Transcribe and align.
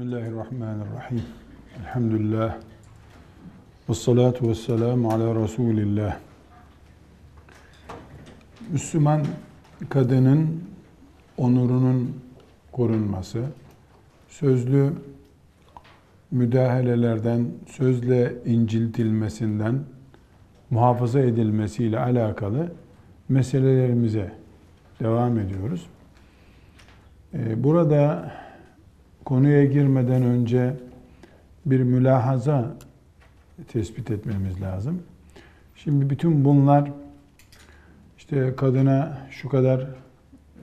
Bismillahirrahmanirrahim. 0.00 1.22
Elhamdülillah. 1.80 2.56
Ve 3.88 3.94
salatu 3.94 4.48
ve 4.48 4.54
selamu 4.54 5.10
ala 5.12 5.42
Resulillah. 5.42 6.16
Müslüman 8.72 9.26
kadının 9.88 10.64
onurunun 11.38 12.16
korunması, 12.72 13.44
sözlü 14.28 14.92
müdahalelerden, 16.30 17.46
sözle 17.66 18.34
inciltilmesinden 18.44 19.80
muhafaza 20.70 21.20
edilmesiyle 21.20 21.98
alakalı 21.98 22.72
meselelerimize 23.28 24.32
devam 25.00 25.38
ediyoruz. 25.38 25.86
Ee, 27.34 27.64
burada 27.64 28.32
konuya 29.24 29.64
girmeden 29.64 30.22
önce 30.22 30.74
bir 31.66 31.80
mülahaza 31.80 32.76
tespit 33.68 34.10
etmemiz 34.10 34.62
lazım. 34.62 35.02
Şimdi 35.76 36.10
bütün 36.10 36.44
bunlar 36.44 36.92
işte 38.18 38.54
kadına 38.56 39.18
şu 39.30 39.48
kadar 39.48 39.86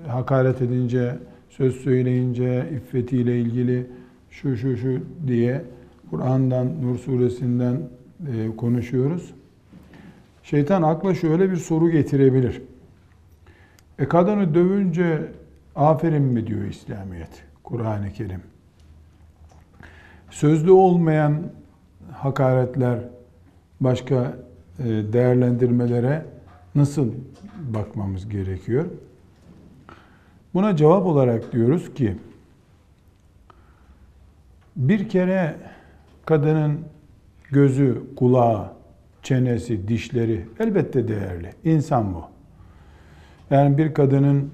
hakaret 0.08 0.62
edince, 0.62 1.18
söz 1.50 1.76
söyleyince, 1.76 2.70
iffetiyle 2.76 3.42
ilgili 3.42 3.88
şu 4.30 4.58
şu 4.58 4.78
şu 4.78 5.00
diye 5.28 5.66
Kur'an'dan, 6.10 6.82
Nur 6.82 6.98
suresinden 6.98 7.82
e, 8.28 8.56
konuşuyoruz. 8.56 9.34
Şeytan 10.44 10.82
akla 10.82 11.16
şöyle 11.16 11.52
bir 11.52 11.56
soru 11.56 11.90
getirebilir. 11.90 12.62
E 14.00 14.08
kadını 14.08 14.56
dövünce 14.56 15.32
aferin 15.76 16.24
mi 16.24 16.48
diyor 16.48 16.66
İslamiyet, 16.66 17.44
Kur'an-ı 17.68 18.14
Kerim. 18.14 18.42
Sözlü 20.30 20.72
olmayan 20.72 21.44
hakaretler, 22.12 23.00
başka 23.82 24.38
e, 24.80 24.84
değerlendirmelere 24.86 26.26
nasıl 26.76 27.14
bakmamız 27.60 28.30
gerekiyor? 28.30 28.86
Buna 30.54 30.76
cevap 30.76 31.06
olarak 31.06 31.52
diyoruz 31.52 31.94
ki 31.94 32.18
bir 34.76 35.10
kere 35.10 35.56
kadının 36.26 36.80
gözü, 37.52 38.04
kulağı, 38.16 38.74
çenesi, 39.24 39.88
dişleri 39.88 40.46
elbette 40.60 41.08
değerli. 41.08 41.54
İnsan 41.64 42.14
bu. 42.14 42.24
Yani 43.50 43.78
bir 43.78 43.94
kadının 43.94 44.52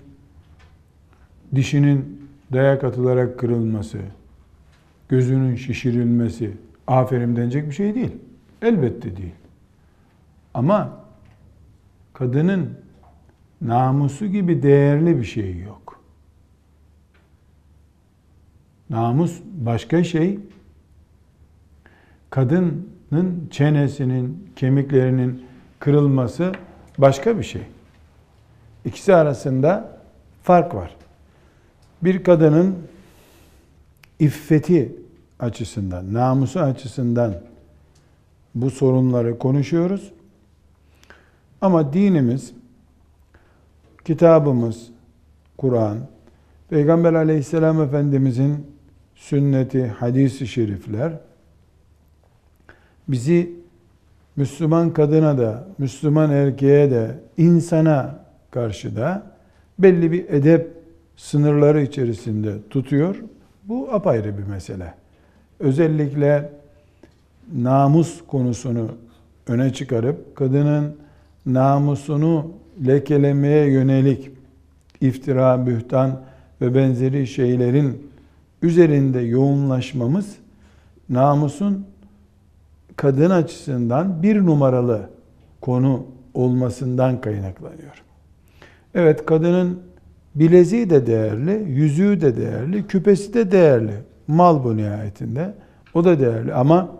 dişinin 1.56 2.23
dayak 2.54 2.84
atılarak 2.84 3.40
kırılması, 3.40 3.98
gözünün 5.10 5.56
şişirilmesi 5.56 6.52
aferin 6.88 7.36
denecek 7.36 7.68
bir 7.70 7.76
şey 7.76 7.96
değil. 7.96 8.12
Elbette 8.62 9.18
değil. 9.18 9.34
Ama 10.54 11.00
kadının 12.14 12.70
namusu 13.62 14.26
gibi 14.26 14.64
değerli 14.64 15.18
bir 15.18 15.24
şey 15.24 15.60
yok. 15.60 16.00
Namus 18.90 19.40
başka 19.54 20.04
şey. 20.04 20.40
Kadının 22.30 23.48
çenesinin, 23.52 24.50
kemiklerinin 24.56 25.46
kırılması 25.80 26.52
başka 26.98 27.38
bir 27.38 27.44
şey. 27.44 27.62
İkisi 28.86 29.16
arasında 29.16 30.00
fark 30.44 30.76
var. 30.76 30.96
Bir 32.04 32.24
kadının 32.24 32.76
iffeti 34.20 34.96
açısından, 35.40 36.14
namusu 36.14 36.60
açısından 36.60 37.36
bu 38.56 38.70
sorunları 38.70 39.40
konuşuyoruz. 39.40 40.12
Ama 41.62 41.94
dinimiz, 41.94 42.54
kitabımız, 44.06 44.88
Kur'an, 45.58 45.98
Peygamber 46.70 47.14
aleyhisselam 47.14 47.82
efendimizin 47.82 48.68
sünneti, 49.16 49.88
hadisi 49.88 50.48
şerifler 50.48 51.14
bizi 53.08 53.52
Müslüman 54.36 54.94
kadına 54.94 55.38
da, 55.38 55.68
Müslüman 55.78 56.32
erkeğe 56.32 56.92
de, 56.92 57.20
insana 57.38 58.20
karşı 58.52 58.96
da 58.96 59.24
belli 59.80 60.12
bir 60.12 60.30
edep 60.30 60.83
sınırları 61.18 61.82
içerisinde 61.82 62.54
tutuyor. 62.70 63.16
Bu 63.64 63.90
apayrı 63.92 64.38
bir 64.38 64.44
mesele. 64.44 64.94
Özellikle 65.60 66.52
namus 67.54 68.22
konusunu 68.28 68.88
öne 69.48 69.74
çıkarıp 69.74 70.36
kadının 70.36 70.98
namusunu 71.46 72.52
lekelemeye 72.88 73.72
yönelik 73.72 74.32
iftira, 75.02 75.68
bühtan 75.68 76.22
ve 76.62 76.76
benzeri 76.76 77.28
şeylerin 77.28 78.12
üzerinde 78.62 79.20
yoğunlaşmamız 79.20 80.36
namusun 81.10 81.86
kadın 82.96 83.30
açısından 83.30 84.24
bir 84.24 84.46
numaralı 84.46 85.10
konu 85.62 86.06
olmasından 86.34 87.22
kaynaklanıyor. 87.22 88.04
Evet 88.96 89.26
kadının 89.26 89.80
bileziği 90.36 90.90
de 90.90 91.08
değerli, 91.08 91.64
yüzüğü 91.70 92.22
de 92.22 92.38
değerli, 92.38 92.88
küpesi 92.88 93.34
de 93.34 93.52
değerli. 93.52 93.94
Mal 94.28 94.64
bu 94.64 94.78
nihayetinde. 94.78 95.54
O 95.94 96.04
da 96.04 96.20
değerli 96.20 96.54
ama 96.54 96.92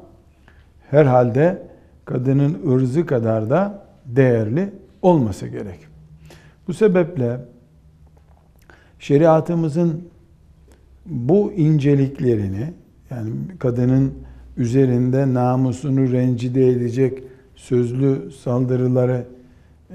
herhalde 0.90 1.68
kadının 2.06 2.76
ırzı 2.76 3.06
kadar 3.06 3.50
da 3.50 3.86
değerli 4.06 4.70
olması 5.02 5.48
gerek. 5.48 5.80
Bu 6.68 6.74
sebeple 6.74 7.40
şeriatımızın 9.00 10.04
bu 11.06 11.54
inceliklerini 11.54 12.74
yani 13.10 13.32
kadının 13.60 14.14
üzerinde 14.58 15.34
namusunu 15.34 16.12
rencide 16.12 16.70
edecek 16.70 17.24
sözlü 17.56 18.32
saldırıları 18.32 19.26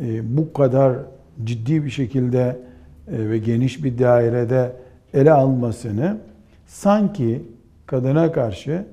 e, 0.00 0.36
bu 0.36 0.52
kadar 0.52 0.96
ciddi 1.44 1.84
bir 1.84 1.90
şekilde 1.90 2.67
ve 3.10 3.38
geniş 3.38 3.84
bir 3.84 3.98
dairede 3.98 4.72
ele 5.14 5.32
almasını 5.32 6.18
sanki 6.66 7.42
kadına 7.86 8.32
karşı 8.32 8.84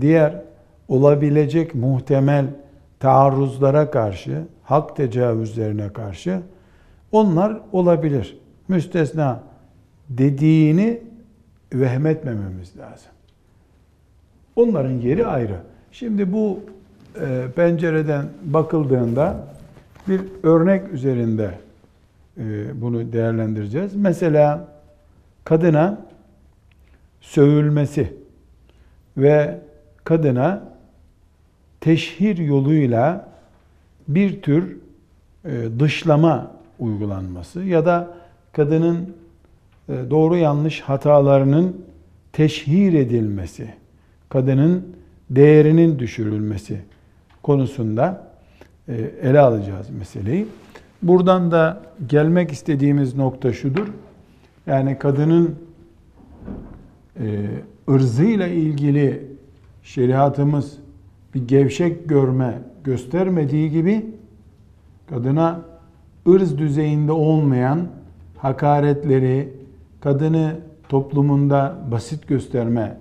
diğer 0.00 0.42
olabilecek 0.88 1.74
muhtemel 1.74 2.46
taarruzlara 3.00 3.90
karşı, 3.90 4.42
hak 4.62 4.96
tecavüzlerine 4.96 5.88
karşı 5.88 6.40
onlar 7.12 7.60
olabilir. 7.72 8.38
Müstesna 8.68 9.40
dediğini 10.08 11.00
vehmetmememiz 11.74 12.76
lazım. 12.78 13.12
Onların 14.56 14.90
yeri 14.90 15.26
ayrı. 15.26 15.56
Şimdi 15.92 16.32
bu 16.32 16.60
e, 17.20 17.44
pencereden 17.56 18.26
bakıldığında 18.44 19.36
bir 20.08 20.20
örnek 20.42 20.92
üzerinde 20.92 21.44
e, 21.44 21.71
bunu 22.74 23.12
değerlendireceğiz. 23.12 23.94
Mesela 23.94 24.68
kadına 25.44 25.98
sövülmesi 27.20 28.12
ve 29.16 29.58
kadına 30.04 30.72
teşhir 31.80 32.38
yoluyla 32.38 33.28
bir 34.08 34.42
tür 34.42 34.76
e, 35.44 35.50
dışlama 35.78 36.50
uygulanması 36.78 37.62
ya 37.62 37.86
da 37.86 38.14
kadının 38.52 39.16
e, 39.88 40.10
doğru 40.10 40.36
yanlış 40.36 40.80
hatalarının 40.80 41.84
teşhir 42.32 42.92
edilmesi, 42.92 43.74
kadının 44.28 44.96
değerinin 45.30 45.98
düşürülmesi 45.98 46.80
konusunda 47.42 48.32
e, 48.88 48.94
ele 49.22 49.40
alacağız 49.40 49.90
meseleyi. 49.90 50.46
Buradan 51.02 51.50
da 51.50 51.82
gelmek 52.06 52.52
istediğimiz 52.52 53.16
nokta 53.16 53.52
şudur. 53.52 53.88
Yani 54.66 54.98
kadının 54.98 55.54
e, 57.20 57.46
ırzıyla 57.88 58.46
ilgili 58.46 59.26
şeriatımız 59.82 60.78
bir 61.34 61.48
gevşek 61.48 62.08
görme 62.08 62.58
göstermediği 62.84 63.70
gibi 63.70 64.06
kadına 65.10 65.60
ırz 66.28 66.58
düzeyinde 66.58 67.12
olmayan 67.12 67.86
hakaretleri, 68.38 69.48
kadını 70.00 70.56
toplumunda 70.88 71.78
basit 71.90 72.28
gösterme 72.28 72.96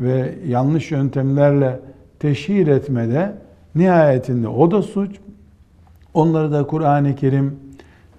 ve 0.00 0.34
yanlış 0.46 0.90
yöntemlerle 0.90 1.80
teşhir 2.18 2.66
etmede 2.66 3.34
nihayetinde 3.74 4.48
o 4.48 4.70
da 4.70 4.82
suç. 4.82 5.16
Onları 6.14 6.52
da 6.52 6.66
Kur'an-ı 6.66 7.16
Kerim 7.16 7.60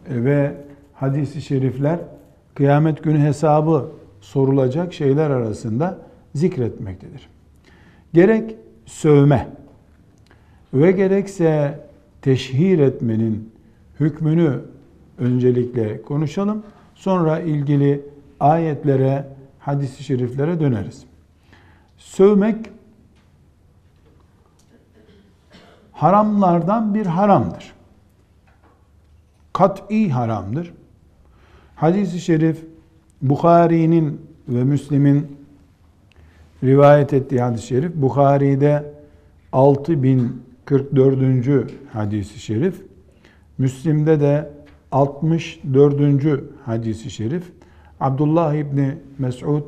ve 0.10 0.56
hadisi 0.94 1.42
şerifler 1.42 2.00
kıyamet 2.56 3.04
günü 3.04 3.20
hesabı 3.20 3.92
sorulacak 4.22 4.94
şeyler 4.94 5.30
arasında 5.30 5.98
zikretmektedir. 6.36 7.30
Gerek 8.14 8.56
sövme 8.86 9.48
ve 10.74 10.92
gerekse 10.92 11.80
teşhir 12.22 12.80
etmenin 12.80 13.52
hükmünü 14.00 14.60
öncelikle 15.18 16.02
konuşalım. 16.02 16.64
Sonra 16.96 17.40
ilgili 17.40 18.06
ayetlere, 18.40 19.28
hadis-i 19.60 20.04
şeriflere 20.04 20.60
döneriz. 20.60 21.04
Sövmek 21.98 22.56
haramlardan 25.92 26.94
bir 26.94 27.06
haramdır. 27.06 27.74
Kat'i 29.54 30.10
haramdır. 30.10 30.74
Hadis-i 31.76 32.20
şerif 32.20 32.66
Bukhari'nin 33.22 34.22
ve 34.50 34.64
Müslim'in 34.64 35.38
rivayet 36.64 37.14
ettiği 37.14 37.42
hadis-i 37.42 37.68
şerif 37.68 37.96
Bukhari'de 37.96 38.94
6044. 39.52 41.72
hadisi 41.94 42.40
şerif 42.40 42.82
Müslim'de 43.58 44.20
de 44.20 44.50
64. 44.92 46.42
hadisi 46.66 47.12
şerif 47.12 47.52
Abdullah 48.00 48.54
İbni 48.54 48.98
Mes'ud 49.20 49.64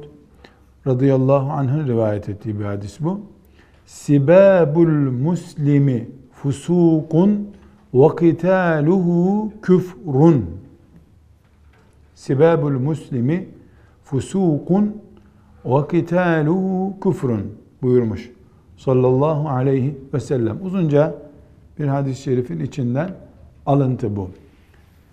radıyallahu 0.87 1.51
anh'ın 1.51 1.87
rivayet 1.87 2.29
ettiği 2.29 2.59
bir 2.59 2.65
hadis 2.65 2.97
bu. 2.99 3.21
Sibabul 3.85 5.11
muslimi 5.11 6.09
fusukun 6.31 7.52
küfrun. 9.61 10.45
Sibabul 12.15 12.79
muslimi 12.79 13.49
fusukun 14.03 14.97
ve 15.65 15.87
kitaluhu 15.87 16.99
küfrun 17.01 17.57
buyurmuş 17.81 18.29
sallallahu 18.77 19.49
aleyhi 19.49 19.97
ve 20.13 20.19
sellem. 20.19 20.65
Uzunca 20.65 21.15
bir 21.79 21.87
hadis-i 21.87 22.21
şerifin 22.21 22.59
içinden 22.59 23.15
alıntı 23.65 24.15
bu. 24.15 24.29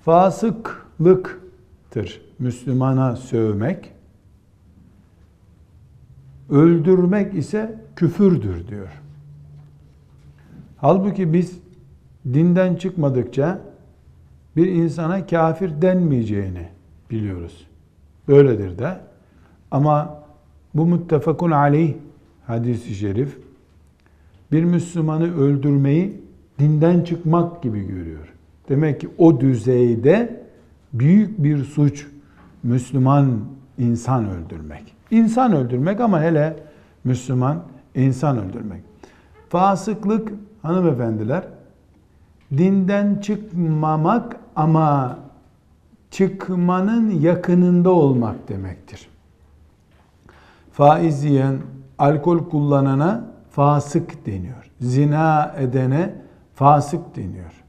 Fasıklıktır 0.04 2.20
Müslümana 2.38 3.16
sövmek. 3.16 3.92
Öldürmek 6.50 7.34
ise 7.34 7.78
küfürdür 7.96 8.68
diyor. 8.68 9.02
Halbuki 10.76 11.32
biz 11.32 11.58
dinden 12.24 12.74
çıkmadıkça 12.74 13.58
bir 14.56 14.66
insana 14.66 15.26
kafir 15.26 15.82
denmeyeceğini 15.82 16.68
biliyoruz. 17.10 17.66
Böyledir 18.28 18.78
de. 18.78 18.96
Ama 19.70 20.22
bu 20.74 20.86
muttefakun 20.86 21.50
aleyh 21.50 21.94
hadisi 22.46 22.94
şerif 22.94 23.38
bir 24.52 24.64
Müslümanı 24.64 25.40
öldürmeyi 25.40 26.22
dinden 26.58 27.00
çıkmak 27.00 27.62
gibi 27.62 27.86
görüyor. 27.86 28.32
Demek 28.68 29.00
ki 29.00 29.08
o 29.18 29.40
düzeyde 29.40 30.42
büyük 30.92 31.42
bir 31.42 31.64
suç 31.64 32.06
Müslüman 32.62 33.40
insan 33.78 34.28
öldürmek. 34.30 34.94
İnsan 35.10 35.52
öldürmek 35.52 36.00
ama 36.00 36.22
hele 36.22 36.56
Müslüman 37.04 37.62
insan 37.94 38.38
öldürmek. 38.38 38.82
Fasıklık 39.48 40.32
hanımefendiler 40.62 41.44
dinden 42.56 43.14
çıkmamak 43.20 44.36
ama 44.56 45.18
çıkmanın 46.10 47.10
yakınında 47.10 47.90
olmak 47.90 48.48
demektir. 48.48 49.08
Faiz 50.72 51.24
yiyen, 51.24 51.58
alkol 51.98 52.38
kullanana 52.38 53.24
fasık 53.50 54.26
deniyor. 54.26 54.70
Zina 54.80 55.54
edene 55.58 56.14
fasık 56.54 57.16
deniyor. 57.16 57.64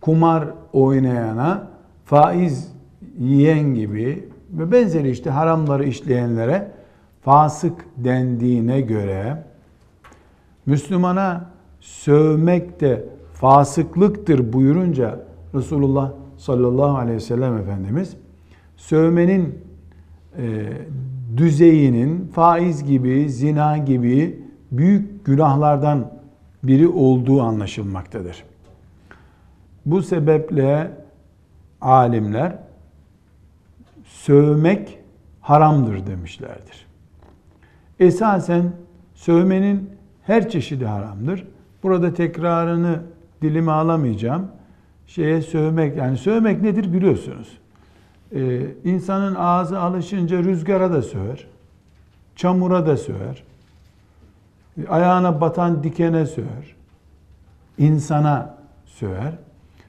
Kumar 0.00 0.44
oynayana 0.72 1.68
faiz 2.04 2.72
yiyen 3.18 3.74
gibi 3.74 4.28
ve 4.50 4.72
benzeri 4.72 5.10
işte 5.10 5.30
haramları 5.30 5.84
işleyenlere 5.84 6.70
fasık 7.22 7.84
dendiğine 7.96 8.80
göre 8.80 9.44
Müslümana 10.66 11.44
sövmek 11.80 12.80
de 12.80 13.04
fasıklıktır 13.44 14.52
buyurunca 14.52 15.20
Resulullah 15.54 16.12
sallallahu 16.36 16.96
aleyhi 16.96 17.16
ve 17.16 17.20
sellem 17.20 17.56
Efendimiz 17.56 18.16
sövmenin 18.76 19.58
e, 20.38 20.72
düzeyinin 21.36 22.28
faiz 22.34 22.84
gibi, 22.84 23.30
zina 23.30 23.78
gibi 23.78 24.42
büyük 24.72 25.24
günahlardan 25.24 26.12
biri 26.62 26.88
olduğu 26.88 27.42
anlaşılmaktadır. 27.42 28.44
Bu 29.86 30.02
sebeple 30.02 30.90
alimler 31.80 32.58
sövmek 34.04 34.98
haramdır 35.40 36.06
demişlerdir. 36.06 36.86
Esasen 38.00 38.72
sövmenin 39.14 39.90
her 40.22 40.48
çeşidi 40.48 40.86
haramdır. 40.86 41.46
Burada 41.82 42.14
tekrarını 42.14 43.00
dilime 43.44 43.72
alamayacağım. 43.72 44.48
Şeye 45.06 45.42
sövmek, 45.42 45.96
yani 45.96 46.18
sövmek 46.18 46.62
nedir 46.62 46.92
biliyorsunuz. 46.92 47.58
Ee, 48.34 48.66
insanın 48.84 49.34
ağzı 49.34 49.80
alışınca 49.80 50.38
rüzgara 50.38 50.92
da 50.92 51.02
söver, 51.02 51.46
çamura 52.36 52.86
da 52.86 52.96
söver, 52.96 53.42
ayağına 54.88 55.40
batan 55.40 55.84
dikene 55.84 56.26
söver, 56.26 56.76
insana 57.78 58.56
söver. 58.86 59.32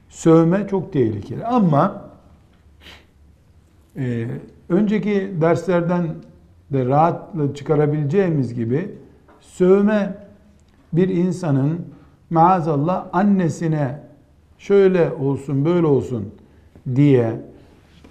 Sövme 0.08 0.68
çok 0.68 0.92
tehlikeli 0.92 1.46
ama 1.46 2.02
e, 3.96 4.28
önceki 4.68 5.32
derslerden 5.40 6.14
de 6.72 6.86
rahatla 6.86 7.54
çıkarabileceğimiz 7.54 8.54
gibi 8.54 8.94
sövme 9.40 10.16
bir 10.92 11.08
insanın 11.08 11.95
maazallah 12.30 13.06
annesine 13.12 14.00
şöyle 14.58 15.12
olsun 15.12 15.64
böyle 15.64 15.86
olsun 15.86 16.34
diye 16.94 17.40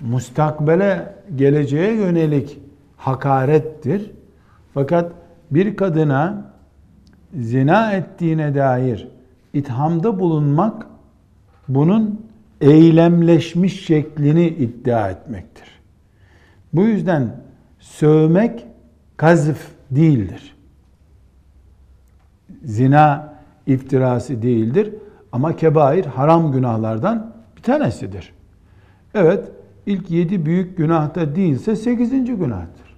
mustakbele 0.01 1.15
geleceğe 1.35 1.93
yönelik 1.93 2.59
hakarettir. 2.97 4.11
Fakat 4.73 5.11
bir 5.51 5.75
kadına 5.75 6.51
zina 7.33 7.93
ettiğine 7.93 8.55
dair 8.55 9.07
ithamda 9.53 10.19
bulunmak 10.19 10.87
bunun 11.67 12.25
eylemleşmiş 12.61 13.85
şeklini 13.85 14.47
iddia 14.47 15.09
etmektir. 15.09 15.67
Bu 16.73 16.81
yüzden 16.81 17.35
sövmek 17.79 18.65
kazıf 19.17 19.71
değildir. 19.91 20.55
Zina 22.63 23.34
iftirası 23.67 24.41
değildir 24.41 24.93
ama 25.31 25.55
kebair 25.55 26.05
haram 26.05 26.51
günahlardan 26.51 27.33
bir 27.57 27.61
tanesidir. 27.61 28.33
Evet, 29.13 29.51
ilk 29.85 30.11
yedi 30.11 30.45
büyük 30.45 30.77
günahta 30.77 31.35
değilse 31.35 31.75
sekizinci 31.75 32.33
günahtır. 32.33 32.95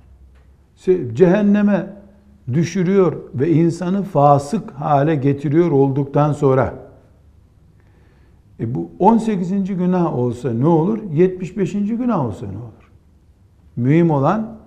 Cehenneme 1.15 1.93
düşürüyor 2.53 3.17
ve 3.35 3.51
insanı 3.51 4.03
fasık 4.03 4.71
hale 4.71 5.15
getiriyor 5.15 5.71
olduktan 5.71 6.33
sonra 6.33 6.73
e 8.59 8.75
bu 8.75 8.91
18. 8.99 9.77
günah 9.77 10.17
olsa 10.17 10.53
ne 10.53 10.67
olur? 10.67 10.99
75. 11.13 11.73
günah 11.73 12.25
olsa 12.25 12.45
ne 12.45 12.57
olur? 12.57 12.91
Mühim 13.75 14.11
olan 14.11 14.57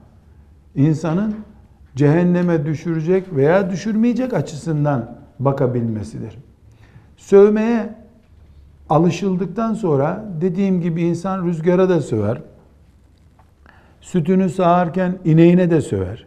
insanın 0.74 1.34
cehenneme 1.96 2.66
düşürecek 2.66 3.34
veya 3.36 3.70
düşürmeyecek 3.70 4.34
açısından 4.34 5.19
bakabilmesidir. 5.40 6.38
Sövmeye 7.16 7.94
alışıldıktan 8.88 9.74
sonra 9.74 10.24
dediğim 10.40 10.80
gibi 10.80 11.02
insan 11.02 11.46
rüzgara 11.46 11.88
da 11.88 12.00
söver. 12.00 12.42
Sütünü 14.00 14.50
sağarken 14.50 15.18
ineğine 15.24 15.70
de 15.70 15.80
söver. 15.80 16.26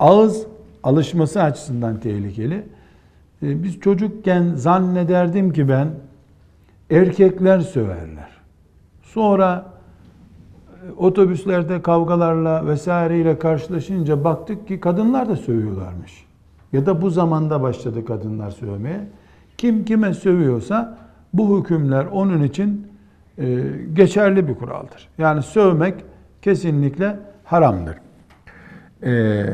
Ağız 0.00 0.46
alışması 0.82 1.42
açısından 1.42 2.00
tehlikeli. 2.00 2.54
E, 3.42 3.62
biz 3.62 3.80
çocukken 3.80 4.54
zannederdim 4.54 5.52
ki 5.52 5.68
ben 5.68 5.88
erkekler 6.90 7.60
söverler. 7.60 8.28
Sonra 9.02 9.66
e, 10.88 10.92
otobüslerde 10.92 11.82
kavgalarla 11.82 12.66
vesaireyle 12.66 13.38
karşılaşınca 13.38 14.24
baktık 14.24 14.68
ki 14.68 14.80
kadınlar 14.80 15.28
da 15.28 15.36
sövüyorlarmış. 15.36 16.27
Ya 16.72 16.86
da 16.86 17.02
bu 17.02 17.10
zamanda 17.10 17.62
başladı 17.62 18.04
kadınlar 18.04 18.50
sövmeye. 18.50 19.00
Kim 19.58 19.84
kime 19.84 20.14
sövüyorsa 20.14 20.98
bu 21.32 21.60
hükümler 21.60 22.04
onun 22.04 22.42
için 22.42 22.86
e, 23.38 23.62
geçerli 23.92 24.48
bir 24.48 24.54
kuraldır. 24.54 25.08
Yani 25.18 25.42
sövmek 25.42 25.94
kesinlikle 26.42 27.16
haramdır. 27.44 27.96
Ee, 29.02 29.46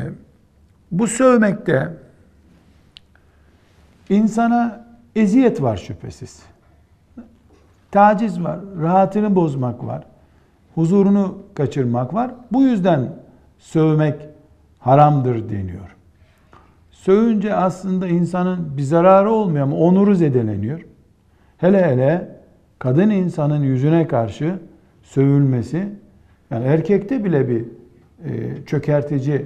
bu 0.91 1.07
sövmekte 1.07 1.93
insana 4.09 4.85
eziyet 5.15 5.61
var 5.61 5.77
şüphesiz. 5.77 6.43
Taciz 7.91 8.43
var, 8.43 8.59
rahatını 8.81 9.35
bozmak 9.35 9.85
var, 9.85 10.03
huzurunu 10.75 11.37
kaçırmak 11.55 12.13
var. 12.13 12.31
Bu 12.51 12.61
yüzden 12.61 13.09
sövmek 13.59 14.15
haramdır 14.79 15.49
deniyor. 15.49 15.94
Sövünce 17.05 17.55
aslında 17.55 18.07
insanın 18.07 18.77
bir 18.77 18.81
zararı 18.81 19.31
olmuyor 19.31 19.63
ama 19.63 19.75
onuru 19.75 20.15
zedeleniyor. 20.15 20.85
Hele 21.57 21.85
hele 21.85 22.29
kadın 22.79 23.09
insanın 23.09 23.63
yüzüne 23.63 24.07
karşı 24.07 24.59
sövülmesi, 25.03 25.87
yani 26.51 26.65
erkekte 26.65 27.23
bile 27.23 27.49
bir 27.49 27.61
e, 27.61 28.65
çökertici, 28.65 29.45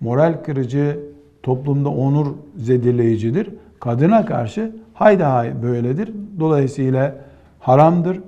moral 0.00 0.34
kırıcı, 0.44 1.00
toplumda 1.42 1.88
onur 1.88 2.26
zedeleyicidir. 2.56 3.50
Kadına 3.80 4.26
karşı 4.26 4.72
hayda 4.94 5.34
hay 5.34 5.62
böyledir. 5.62 6.12
Dolayısıyla 6.40 7.14
haramdır. 7.60 8.20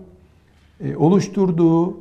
E, 0.81 0.97
oluşturduğu 0.97 1.97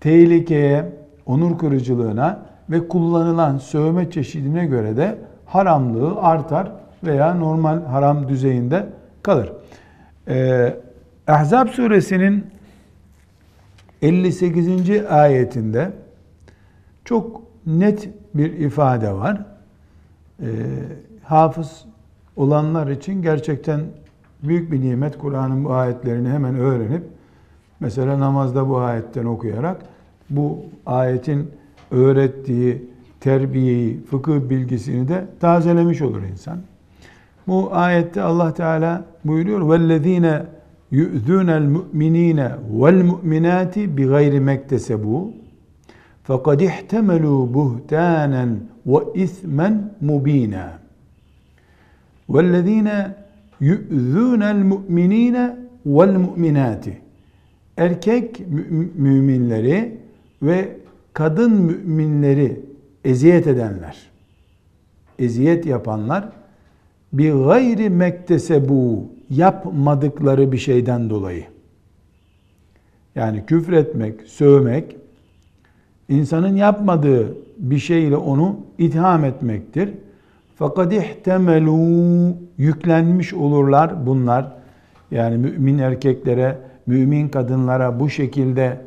tehlikeye, 0.00 0.92
onur 1.26 1.58
kırıcılığına 1.58 2.46
ve 2.70 2.88
kullanılan 2.88 3.58
sövme 3.58 4.10
çeşidine 4.10 4.66
göre 4.66 4.96
de 4.96 5.18
haramlığı 5.46 6.20
artar 6.20 6.72
veya 7.04 7.34
normal 7.34 7.84
haram 7.84 8.28
düzeyinde 8.28 8.86
kalır. 9.22 9.52
Ee, 10.28 10.76
Ahzab 11.26 11.68
suresinin 11.68 12.46
58. 14.02 14.90
ayetinde 15.10 15.92
çok 17.04 17.42
net 17.66 18.08
bir 18.34 18.52
ifade 18.52 19.12
var. 19.12 19.44
Ee, 20.40 20.46
hafız 21.22 21.84
olanlar 22.36 22.88
için 22.88 23.22
gerçekten 23.22 23.80
büyük 24.42 24.72
bir 24.72 24.80
nimet 24.80 25.18
Kur'an'ın 25.18 25.64
bu 25.64 25.72
ayetlerini 25.72 26.28
hemen 26.28 26.54
öğrenip 26.54 27.02
mesela 27.80 28.20
namazda 28.20 28.68
bu 28.68 28.78
ayetten 28.78 29.24
okuyarak 29.24 29.82
bu 30.30 30.58
ayetin 30.86 31.50
öğrettiği 31.90 32.90
terbiyeyi, 33.26 34.00
fıkıh 34.10 34.50
bilgisini 34.50 35.08
de 35.08 35.24
tazelemiş 35.40 36.02
olur 36.02 36.22
insan. 36.22 36.58
Bu 37.46 37.68
ayette 37.72 38.22
Allah 38.22 38.54
Teala 38.54 39.04
buyuruyor 39.24 39.70
vellezine 39.70 40.42
yu'zunel 40.90 41.62
mu'minine 41.62 42.50
vel 42.70 43.04
mu'minati 43.04 43.96
bi 43.96 44.04
gayri 44.06 44.40
mektesebu 44.40 45.32
fakat 46.22 46.62
ihtemelu 46.62 47.54
buhtanen 47.54 48.60
ve 48.86 48.98
ismen 49.14 49.94
mubina. 50.00 50.78
Vellezine 52.28 53.14
yu'zunel 53.60 54.62
mu'minine 54.62 55.56
vel 55.86 56.16
mu'minati. 56.16 56.98
Erkek 57.76 58.40
müminleri 58.96 59.98
ve 60.42 60.76
kadın 61.12 61.52
müminleri 61.52 62.65
eziyet 63.06 63.46
edenler, 63.46 63.96
eziyet 65.18 65.66
yapanlar 65.66 66.28
bir 67.12 67.32
gayri 67.32 67.90
mektesebu 67.90 69.04
yapmadıkları 69.30 70.52
bir 70.52 70.58
şeyden 70.58 71.10
dolayı. 71.10 71.44
Yani 73.14 73.46
küfretmek, 73.46 74.20
sövmek 74.22 74.96
insanın 76.08 76.56
yapmadığı 76.56 77.34
bir 77.58 77.78
şeyle 77.78 78.16
onu 78.16 78.56
itham 78.78 79.24
etmektir. 79.24 79.90
Fakat 80.56 80.92
ihtemelu 80.92 82.34
yüklenmiş 82.58 83.34
olurlar 83.34 84.06
bunlar. 84.06 84.52
Yani 85.10 85.36
mümin 85.36 85.78
erkeklere, 85.78 86.58
mümin 86.86 87.28
kadınlara 87.28 88.00
bu 88.00 88.10
şekilde 88.10 88.80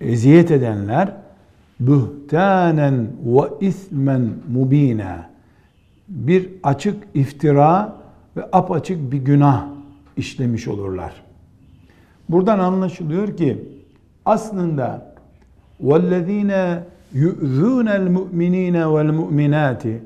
eziyet 0.00 0.50
edenler 0.50 1.21
buhtanen 1.86 3.06
ve 3.24 3.66
ismen 3.66 4.30
mubina. 4.52 5.30
Bir 6.08 6.48
açık 6.62 7.04
iftira 7.14 7.96
ve 8.36 8.44
apaçık 8.52 9.12
bir 9.12 9.18
günah 9.18 9.66
işlemiş 10.16 10.68
olurlar. 10.68 11.12
Buradan 12.28 12.58
anlaşılıyor 12.58 13.36
ki 13.36 13.68
aslında 14.24 15.14
vellezine 15.80 16.78
yu'zunel 17.12 18.10
mu'minine 18.10 18.94
vel 18.94 19.12
mu'minati 19.12 20.02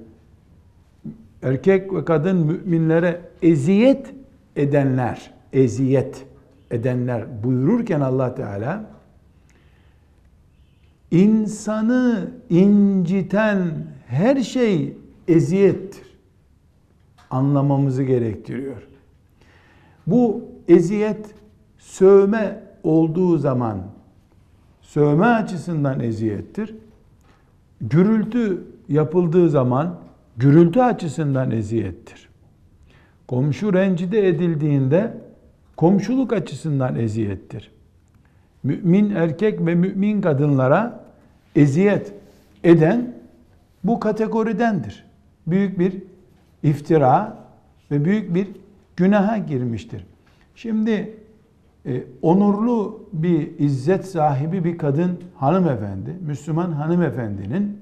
erkek 1.42 1.94
ve 1.94 2.04
kadın 2.04 2.36
müminlere 2.36 3.20
eziyet 3.42 4.14
edenler, 4.56 5.30
eziyet 5.52 6.26
edenler 6.70 7.24
buyururken 7.44 8.00
Allah 8.00 8.34
Teala 8.34 8.95
insanı 11.10 12.30
inciten 12.50 13.86
her 14.06 14.36
şey 14.36 14.96
eziyettir. 15.28 16.06
Anlamamızı 17.30 18.02
gerektiriyor. 18.02 18.82
Bu 20.06 20.44
eziyet 20.68 21.34
sövme 21.78 22.62
olduğu 22.82 23.38
zaman 23.38 23.82
sövme 24.82 25.26
açısından 25.26 26.00
eziyettir. 26.00 26.74
Gürültü 27.80 28.64
yapıldığı 28.88 29.50
zaman 29.50 29.98
gürültü 30.36 30.80
açısından 30.80 31.50
eziyettir. 31.50 32.28
Komşu 33.28 33.72
rencide 33.72 34.28
edildiğinde 34.28 35.14
komşuluk 35.76 36.32
açısından 36.32 36.96
eziyettir 36.96 37.75
mümin 38.66 39.10
erkek 39.10 39.66
ve 39.66 39.74
mümin 39.74 40.20
kadınlara 40.20 41.00
eziyet 41.56 42.12
eden 42.64 43.14
bu 43.84 44.00
kategoridendir. 44.00 45.04
Büyük 45.46 45.78
bir 45.78 46.02
iftira 46.62 47.36
ve 47.90 48.04
büyük 48.04 48.34
bir 48.34 48.48
günaha 48.96 49.46
girmiştir. 49.46 50.06
Şimdi 50.54 51.16
e, 51.86 52.02
onurlu 52.22 53.08
bir 53.12 53.58
izzet 53.58 54.06
sahibi 54.06 54.64
bir 54.64 54.78
kadın 54.78 55.20
hanımefendi, 55.36 56.16
Müslüman 56.20 56.72
hanımefendinin 56.72 57.78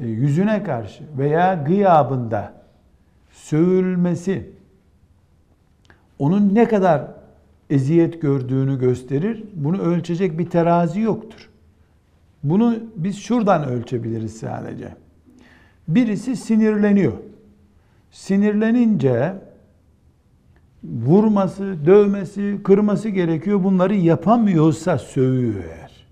e, 0.00 0.06
yüzüne 0.06 0.62
karşı 0.62 1.04
veya 1.18 1.54
gıyabında 1.54 2.52
sövülmesi 3.30 4.50
onun 6.18 6.54
ne 6.54 6.68
kadar 6.68 7.04
eziyet 7.72 8.22
gördüğünü 8.22 8.78
gösterir. 8.78 9.44
Bunu 9.54 9.78
ölçecek 9.78 10.38
bir 10.38 10.50
terazi 10.50 11.00
yoktur. 11.00 11.48
Bunu 12.42 12.78
biz 12.96 13.18
şuradan 13.18 13.64
ölçebiliriz 13.64 14.36
sadece. 14.36 14.88
Birisi 15.88 16.36
sinirleniyor. 16.36 17.12
Sinirlenince 18.10 19.34
vurması, 20.84 21.76
dövmesi, 21.86 22.60
kırması 22.64 23.08
gerekiyor. 23.08 23.64
Bunları 23.64 23.94
yapamıyorsa 23.94 24.98
sövüyor 24.98 25.64
eğer. 25.64 26.06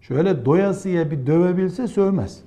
Şöyle 0.00 0.44
doyasıya 0.44 1.10
bir 1.10 1.26
dövebilse 1.26 1.88
sövmez. 1.88 2.40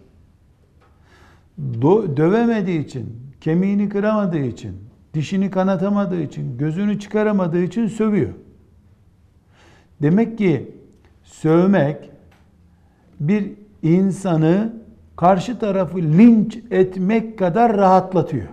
Do 1.82 2.18
dövemediği 2.18 2.86
için, 2.86 3.16
kemiğini 3.42 3.89
kıramadığı 3.89 4.38
için, 4.38 4.87
dişini 5.18 5.52
kanatamadığı 5.52 6.22
için, 6.22 6.58
gözünü 6.58 7.00
çıkaramadığı 7.00 7.64
için 7.64 7.88
sövüyor. 7.88 8.34
Demek 10.02 10.38
ki 10.38 10.76
sövmek 11.24 12.10
bir 13.20 13.54
insanı 13.84 14.74
karşı 15.16 15.60
tarafı 15.60 15.98
linç 15.98 16.60
etmek 16.72 17.40
kadar 17.40 17.78
rahatlatıyor. 17.78 18.48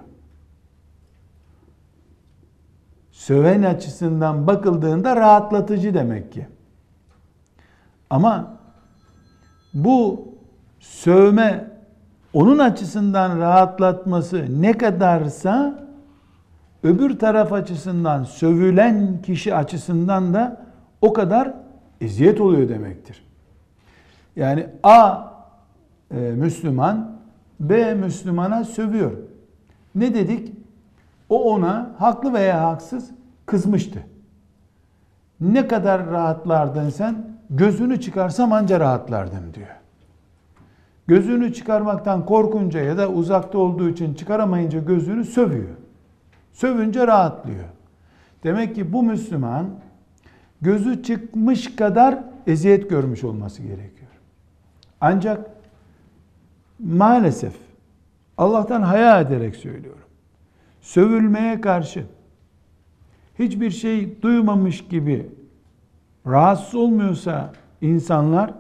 Söven 3.11 3.62
açısından 3.62 4.47
bakıldığında 4.47 5.16
rahatlatıcı 5.16 5.94
demek 5.94 6.33
ki. 6.33 6.47
Ama 8.11 8.56
bu 9.75 10.28
sövme 10.80 11.71
onun 12.33 12.59
açısından 12.59 13.38
rahatlatması 13.38 14.47
ne 14.62 14.73
kadarsa 14.73 15.83
öbür 16.84 17.18
taraf 17.18 17.52
açısından 17.52 18.24
sövülen 18.24 19.22
kişi 19.22 19.54
açısından 19.54 20.34
da 20.34 20.66
o 21.00 21.12
kadar 21.12 21.54
eziyet 22.00 22.40
oluyor 22.40 22.68
demektir. 22.68 23.24
Yani 24.36 24.66
A 24.82 25.18
e, 26.10 26.16
Müslüman 26.16 27.16
B 27.60 27.94
Müslümana 27.94 28.64
sövüyor. 28.64 29.12
Ne 29.94 30.14
dedik? 30.14 30.52
O 31.28 31.54
ona 31.54 31.90
haklı 31.98 32.32
veya 32.32 32.62
haksız 32.62 33.10
kızmıştı. 33.46 33.98
Ne 35.40 35.68
kadar 35.68 36.06
rahatlardın 36.06 36.88
sen? 36.90 37.34
Gözünü 37.50 38.00
çıkarsam 38.00 38.52
anca 38.52 38.80
rahatlardım 38.80 39.54
diyor. 39.54 39.68
Gözünü 41.06 41.52
çıkarmaktan 41.52 42.26
korkunca 42.26 42.80
ya 42.80 42.98
da 42.98 43.08
uzakta 43.08 43.58
olduğu 43.58 43.88
için 43.88 44.14
çıkaramayınca 44.14 44.78
gözünü 44.78 45.24
sövüyor. 45.24 45.76
Sövünce 46.54 47.06
rahatlıyor. 47.06 47.64
Demek 48.44 48.75
ki 48.75 48.92
bu 48.92 49.02
Müslüman 49.02 49.70
gözü 50.61 51.02
çıkmış 51.02 51.76
kadar 51.76 52.25
eziyet 52.46 52.90
görmüş 52.90 53.25
olması 53.25 53.62
gerekiyor. 53.62 54.11
Ancak 55.00 55.50
maalesef 56.78 57.54
Allah'tan 58.38 58.82
haya 58.82 59.20
ederek 59.20 59.56
söylüyorum. 59.56 60.00
Sövülmeye 60.80 61.61
karşı 61.61 62.04
hiçbir 63.38 63.70
şey 63.70 64.23
duymamış 64.23 64.88
gibi 64.88 65.30
rahatsız 66.26 66.75
olmuyorsa 66.75 67.52
insanlar 67.80 68.54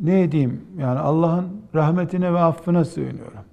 ne 0.00 0.32
diyeyim 0.32 0.66
yani 0.78 0.98
Allah'ın 0.98 1.62
rahmetine 1.74 2.34
ve 2.34 2.38
affına 2.38 2.84
sığınıyorum. 2.84 3.44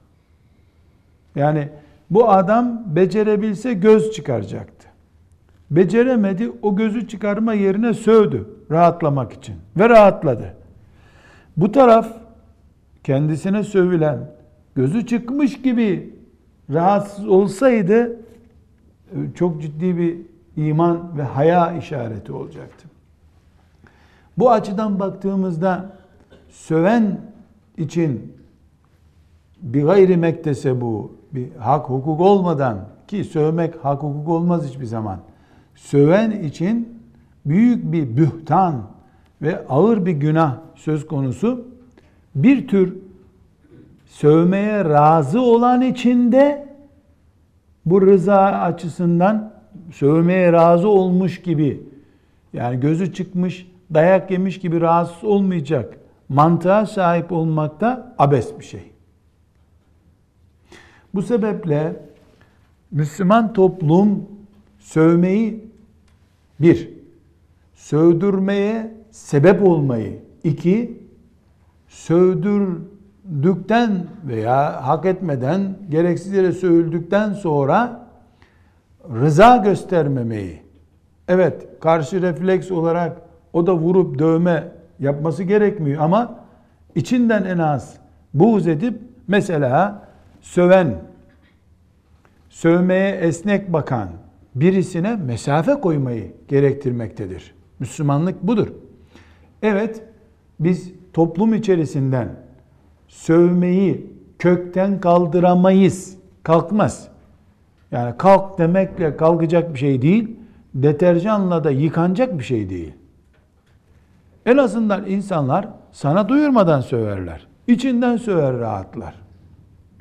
Yani 1.35 1.69
bu 2.09 2.29
adam 2.29 2.83
becerebilse 2.95 3.73
göz 3.73 4.11
çıkaracaktı. 4.11 4.87
Beceremedi 5.71 6.51
o 6.61 6.75
gözü 6.75 7.07
çıkarma 7.07 7.53
yerine 7.53 7.93
sövdü 7.93 8.49
rahatlamak 8.71 9.33
için 9.33 9.55
ve 9.77 9.89
rahatladı. 9.89 10.55
Bu 11.57 11.71
taraf 11.71 12.07
kendisine 13.03 13.63
sövülen 13.63 14.31
gözü 14.75 15.05
çıkmış 15.05 15.61
gibi 15.61 16.13
rahatsız 16.73 17.27
olsaydı 17.27 18.19
çok 19.35 19.61
ciddi 19.61 19.97
bir 19.97 20.17
iman 20.55 21.17
ve 21.17 21.23
haya 21.23 21.77
işareti 21.77 22.31
olacaktı. 22.31 22.89
Bu 24.37 24.51
açıdan 24.51 24.99
baktığımızda 24.99 25.89
söven 26.49 27.21
için 27.77 28.33
bir 29.61 29.83
gayri 29.83 30.17
mektese 30.17 30.81
bu 30.81 31.18
bir 31.33 31.55
hak 31.55 31.89
hukuk 31.89 32.21
olmadan 32.21 32.77
ki 33.07 33.23
sövmek 33.23 33.85
hak 33.85 34.03
hukuk 34.03 34.29
olmaz 34.29 34.67
hiçbir 34.67 34.85
zaman. 34.85 35.19
Söven 35.75 36.31
için 36.31 36.99
büyük 37.45 37.91
bir 37.91 38.17
bühtan 38.17 38.81
ve 39.41 39.67
ağır 39.67 40.05
bir 40.05 40.11
günah 40.11 40.57
söz 40.75 41.07
konusu. 41.07 41.67
Bir 42.35 42.67
tür 42.67 42.95
sövmeye 44.05 44.85
razı 44.85 45.41
olan 45.41 45.81
içinde 45.81 46.67
bu 47.85 48.01
rıza 48.01 48.41
açısından 48.41 49.51
sövmeye 49.91 50.53
razı 50.53 50.87
olmuş 50.87 51.41
gibi 51.41 51.83
yani 52.53 52.79
gözü 52.79 53.13
çıkmış 53.13 53.67
dayak 53.93 54.31
yemiş 54.31 54.59
gibi 54.59 54.81
rahatsız 54.81 55.23
olmayacak 55.23 55.97
mantığa 56.29 56.85
sahip 56.85 57.31
olmak 57.31 57.81
da 57.81 58.15
abes 58.17 58.59
bir 58.59 58.65
şey. 58.65 58.91
Bu 61.13 61.21
sebeple 61.21 61.95
Müslüman 62.91 63.53
toplum 63.53 64.25
sövmeyi 64.79 65.69
bir, 66.59 66.89
sövdürmeye 67.75 68.93
sebep 69.11 69.67
olmayı, 69.67 70.19
iki, 70.43 71.03
sövdürdükten 71.87 74.05
veya 74.27 74.87
hak 74.87 75.05
etmeden 75.05 75.77
gereksiz 75.89 76.33
yere 76.33 76.51
sövüldükten 76.51 77.33
sonra 77.33 78.07
rıza 79.13 79.57
göstermemeyi, 79.57 80.61
evet 81.27 81.67
karşı 81.81 82.21
refleks 82.21 82.71
olarak 82.71 83.21
o 83.53 83.67
da 83.67 83.75
vurup 83.75 84.19
dövme 84.19 84.71
yapması 84.99 85.43
gerekmiyor 85.43 86.01
ama 86.01 86.35
içinden 86.95 87.43
en 87.43 87.57
az 87.57 87.97
buğz 88.33 88.67
edip 88.67 89.01
mesela 89.27 90.08
söven, 90.41 91.01
sövmeye 92.49 93.15
esnek 93.15 93.73
bakan 93.73 94.09
birisine 94.55 95.15
mesafe 95.15 95.73
koymayı 95.73 96.31
gerektirmektedir. 96.47 97.53
Müslümanlık 97.79 98.43
budur. 98.43 98.67
Evet, 99.61 100.03
biz 100.59 100.91
toplum 101.13 101.53
içerisinden 101.53 102.29
sövmeyi 103.07 104.13
kökten 104.39 104.99
kaldıramayız. 104.99 106.17
Kalkmaz. 106.43 107.07
Yani 107.91 108.17
kalk 108.17 108.57
demekle 108.57 109.17
kalkacak 109.17 109.73
bir 109.73 109.79
şey 109.79 110.01
değil, 110.01 110.35
deterjanla 110.73 111.63
da 111.63 111.71
yıkanacak 111.71 112.39
bir 112.39 112.43
şey 112.43 112.69
değil. 112.69 112.93
En 114.45 114.57
azından 114.57 115.05
insanlar 115.05 115.67
sana 115.91 116.29
duyurmadan 116.29 116.81
söverler. 116.81 117.47
İçinden 117.67 118.17
söver 118.17 118.59
rahatlar. 118.59 119.15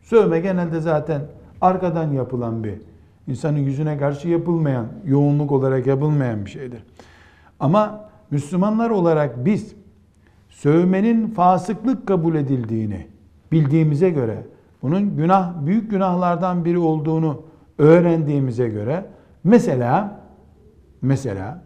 Sövme 0.09 0.41
genelde 0.41 0.81
zaten 0.81 1.23
arkadan 1.61 2.13
yapılan 2.13 2.65
bir, 2.65 2.75
insanın 3.27 3.59
yüzüne 3.59 3.99
karşı 3.99 4.29
yapılmayan, 4.29 4.87
yoğunluk 5.05 5.53
olarak 5.53 5.87
yapılmayan 5.87 6.45
bir 6.45 6.51
şeydir. 6.51 6.83
Ama 7.61 8.09
Müslümanlar 8.31 8.91
olarak 8.91 9.45
biz 9.45 9.75
sövmenin 10.51 11.27
fasıklık 11.27 12.07
kabul 12.07 12.35
edildiğini 12.35 13.07
bildiğimize 13.53 14.11
göre, 14.11 14.47
bunun 14.83 15.17
günah 15.17 15.67
büyük 15.67 15.91
günahlardan 15.91 16.65
biri 16.65 16.79
olduğunu 16.79 17.43
öğrendiğimize 17.79 18.69
göre 18.69 19.07
mesela 19.45 20.21
mesela 21.03 21.63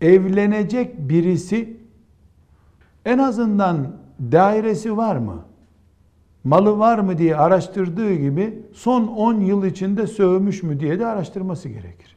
evlenecek 0.00 0.98
birisi 0.98 1.76
en 3.04 3.18
azından 3.18 3.86
dairesi 4.20 4.96
var 4.96 5.16
mı? 5.16 5.49
Malı 6.44 6.78
var 6.78 6.98
mı 6.98 7.18
diye 7.18 7.36
araştırdığı 7.36 8.14
gibi 8.14 8.62
son 8.72 9.06
10 9.06 9.34
yıl 9.40 9.64
içinde 9.64 10.06
sövmüş 10.06 10.62
mü 10.62 10.80
diye 10.80 10.98
de 10.98 11.06
araştırması 11.06 11.68
gerekir. 11.68 12.16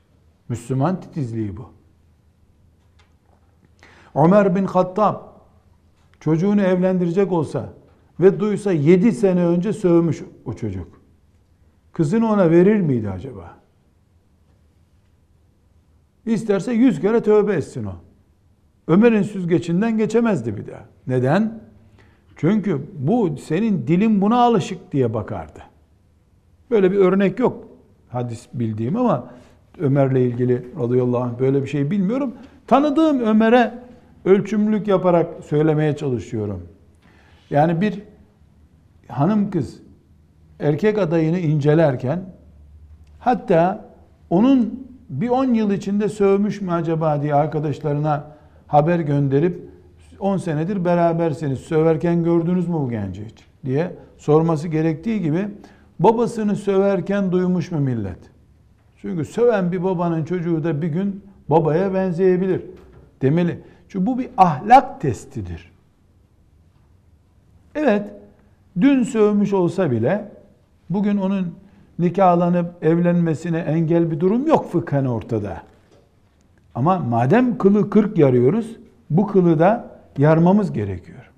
Müslüman 0.50 1.02
titizliği 1.02 1.58
bu. 1.58 1.70
Ömer 4.16 4.56
bin 4.56 4.66
Hattab 4.66 5.16
çocuğunu 6.20 6.62
evlendirecek 6.62 7.32
olsa 7.32 7.74
ve 8.20 8.40
duysa 8.40 8.72
7 8.72 9.12
sene 9.12 9.46
önce 9.46 9.74
sövmüş 9.74 10.24
o 10.46 10.54
çocuk. 10.54 11.02
Kızını 11.94 12.32
ona 12.32 12.50
verir 12.52 12.80
miydi 12.80 13.10
acaba? 13.10 13.58
İsterse 16.26 16.74
yüz 16.74 17.02
kere 17.02 17.24
tövbe 17.24 17.54
etsin 17.54 17.86
o. 17.86 17.94
Ömer'in 18.88 19.24
süzgecinden 19.24 19.98
geçemezdi 19.98 20.58
bir 20.58 20.68
daha. 20.68 20.86
Neden? 21.08 21.64
Çünkü 22.36 22.82
bu 23.00 23.38
senin 23.38 23.88
dilin 23.88 24.22
buna 24.22 24.42
alışık 24.42 24.92
diye 24.92 25.14
bakardı. 25.14 25.60
Böyle 26.72 26.92
bir 26.92 26.98
örnek 26.98 27.40
yok 27.40 27.68
hadis 28.10 28.48
bildiğim 28.54 28.96
ama 28.96 29.30
Ömer'le 29.80 30.16
ilgili 30.16 30.66
radıyallahu 30.80 31.24
anh 31.24 31.40
böyle 31.40 31.62
bir 31.62 31.68
şey 31.68 31.92
bilmiyorum. 31.92 32.34
Tanıdığım 32.68 33.20
Ömer'e 33.20 33.74
ölçümlük 34.26 34.88
yaparak 34.88 35.44
söylemeye 35.44 35.96
çalışıyorum. 35.96 36.68
Yani 37.50 37.82
bir 37.82 38.02
hanım 39.08 39.52
kız 39.52 39.80
erkek 40.60 40.98
adayını 40.98 41.40
incelerken 41.40 42.20
hatta 43.20 43.90
onun 44.30 44.88
bir 45.10 45.30
10 45.30 45.54
yıl 45.54 45.72
içinde 45.72 46.10
sövmüş 46.10 46.62
mü 46.62 46.72
acaba 46.72 47.22
diye 47.22 47.36
arkadaşlarına 47.36 48.28
haber 48.68 49.00
gönderip 49.00 49.63
10 50.24 50.38
senedir 50.38 50.86
beraberseniz 50.86 51.60
söverken 51.60 52.24
gördünüz 52.24 52.68
mü 52.68 52.74
bu 52.74 52.90
genci 52.90 53.26
hiç 53.26 53.46
diye 53.66 53.96
sorması 54.18 54.68
gerektiği 54.68 55.22
gibi 55.22 55.48
babasını 56.00 56.56
söverken 56.56 57.32
duymuş 57.32 57.72
mu 57.72 57.80
millet? 57.80 58.20
Çünkü 58.98 59.26
söven 59.26 59.72
bir 59.72 59.84
babanın 59.84 60.26
çocuğu 60.26 60.64
da 60.64 60.82
bir 60.82 60.88
gün 60.88 61.24
babaya 61.50 61.94
benzeyebilir 61.94 62.62
demeli. 63.22 63.60
Çünkü 63.90 64.06
bu 64.06 64.20
bir 64.20 64.30
ahlak 64.38 65.02
testidir. 65.02 65.72
Evet, 67.76 68.10
dün 68.82 69.04
sövmüş 69.04 69.54
olsa 69.54 69.92
bile 69.92 70.32
bugün 70.90 71.18
onun 71.18 71.56
nikahlanıp 72.00 72.84
evlenmesine 72.84 73.58
engel 73.58 74.12
bir 74.12 74.20
durum 74.20 74.48
yok 74.48 74.72
fıkhen 74.72 75.06
ortada. 75.06 75.62
Ama 76.76 77.00
madem 77.00 77.58
kılı 77.58 77.90
kırk 77.90 78.18
yarıyoruz, 78.18 78.76
bu 79.10 79.28
kılı 79.28 79.60
da 79.60 79.93
yarmamız 80.18 80.74
gerekiyor. 80.74 81.32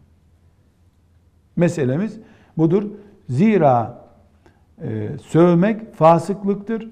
Meselemiz 1.56 2.20
budur. 2.58 2.84
Zira 3.30 4.06
e, 4.82 5.10
sövmek 5.28 5.94
fasıklıktır. 5.94 6.90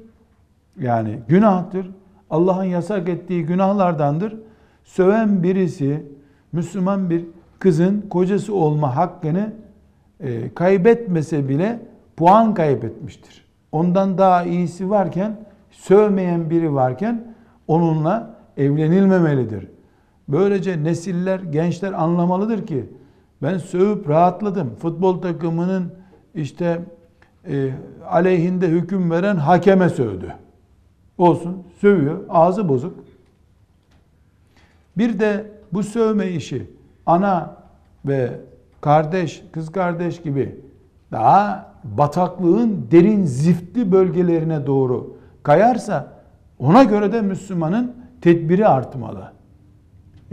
Yani 0.80 1.20
günahtır. 1.28 1.92
Allah'ın 2.30 2.64
yasak 2.64 3.10
ettiği 3.10 3.46
günahlardandır. 3.46 4.36
Söven 4.84 5.44
birisi 5.44 6.06
Müslüman 6.52 7.10
bir 7.10 7.26
kızın 7.60 8.02
kocası 8.10 8.56
olma 8.56 8.96
hakkını 8.96 9.54
e, 10.20 10.54
kaybetmese 10.54 11.50
bile 11.50 11.80
puan 12.18 12.54
kaybetmiştir 12.54 13.44
ondan 13.74 14.18
daha 14.18 14.44
iyisi 14.44 14.90
varken, 14.90 15.38
sövmeyen 15.72 16.50
biri 16.50 16.74
varken 16.74 17.36
onunla 17.68 18.36
evlenilmemelidir. 18.58 19.68
Böylece 20.28 20.84
nesiller, 20.84 21.40
gençler 21.40 21.94
anlamalıdır 21.94 22.68
ki 22.68 22.86
Ben 23.42 23.58
sövüp 23.58 24.10
rahatladım. 24.10 24.76
Futbol 24.76 25.22
takımının 25.22 25.92
işte 26.36 26.82
e, 27.48 27.72
aleyhinde 28.10 28.68
hüküm 28.68 29.12
veren 29.12 29.36
hakeme 29.36 29.90
sövdü. 29.90 30.34
Olsun, 31.18 31.64
sövüyor, 31.82 32.20
ağzı 32.30 32.70
bozuk. 32.70 32.94
Bir 34.98 35.20
de 35.20 35.52
bu 35.74 35.84
sövme 35.84 36.28
işi 36.28 36.72
ana 37.06 37.56
ve 38.06 38.40
kardeş, 38.82 39.44
kız 39.52 39.72
kardeş 39.72 40.22
gibi 40.22 40.56
daha 41.12 41.74
bataklığın 41.84 42.88
derin 42.92 43.26
ziftli 43.26 43.92
bölgelerine 43.92 44.66
doğru 44.66 45.18
kayarsa 45.44 46.14
ona 46.60 46.84
göre 46.84 47.12
de 47.12 47.22
Müslümanın 47.22 47.96
tedbiri 48.22 48.68
artmalı. 48.68 49.33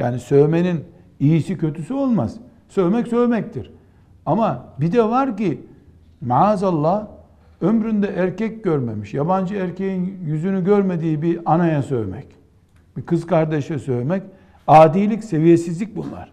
Yani 0.01 0.21
sövmenin 0.21 0.85
iyisi 1.21 1.59
kötüsü 1.59 1.95
olmaz. 1.95 2.37
Sövmek 2.69 3.09
sövmektir. 3.09 3.71
Ama 4.27 4.65
bir 4.81 4.93
de 4.93 5.05
var 5.05 5.37
ki 5.37 5.61
maazallah 6.21 7.07
ömründe 7.61 8.07
erkek 8.07 8.65
görmemiş, 8.65 9.15
yabancı 9.15 9.55
erkeğin 9.55 10.19
yüzünü 10.25 10.65
görmediği 10.65 11.23
bir 11.23 11.41
anaya 11.45 11.83
sövmek, 11.83 12.27
bir 12.97 13.03
kız 13.03 13.27
kardeşe 13.27 13.79
sövmek, 13.79 14.23
adilik, 14.67 15.25
seviyesizlik 15.25 15.97
bunlar. 15.97 16.33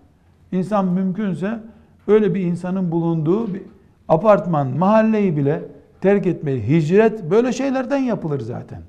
İnsan 0.52 0.86
mümkünse 0.86 1.60
öyle 2.08 2.36
bir 2.36 2.42
insanın 2.42 2.92
bulunduğu 2.92 3.54
bir 3.54 3.62
apartman, 4.08 4.68
mahalleyi 4.68 5.38
bile 5.38 5.62
terk 6.02 6.28
etmeli. 6.28 6.68
Hicret 6.68 7.32
böyle 7.32 7.54
şeylerden 7.54 7.98
yapılır 7.98 8.40
zaten. 8.40 8.82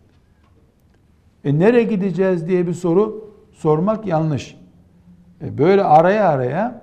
E 1.44 1.58
nereye 1.58 1.84
gideceğiz 1.84 2.48
diye 2.48 2.66
bir 2.66 2.74
soru 2.74 3.30
sormak 3.52 4.06
yanlış. 4.06 4.56
E 5.42 5.58
böyle 5.58 5.84
araya 5.84 6.28
araya 6.28 6.80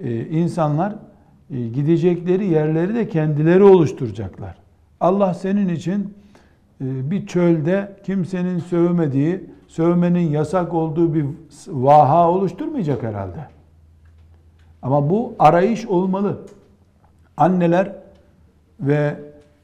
e, 0.00 0.26
insanlar 0.26 0.94
e, 1.50 1.68
gidecekleri 1.68 2.46
yerleri 2.46 2.94
de 2.94 3.08
kendileri 3.08 3.62
oluşturacaklar. 3.62 4.56
Allah 5.00 5.34
senin 5.34 5.68
için 5.68 6.14
bir 6.80 7.26
çölde 7.26 7.96
kimsenin 8.04 8.58
sövmediği, 8.58 9.50
sövmenin 9.68 10.30
yasak 10.30 10.74
olduğu 10.74 11.14
bir 11.14 11.26
vaha 11.68 12.30
oluşturmayacak 12.30 13.02
herhalde. 13.02 13.46
Ama 14.82 15.10
bu 15.10 15.34
arayış 15.38 15.86
olmalı. 15.86 16.38
Anneler 17.36 17.92
ve 18.80 19.16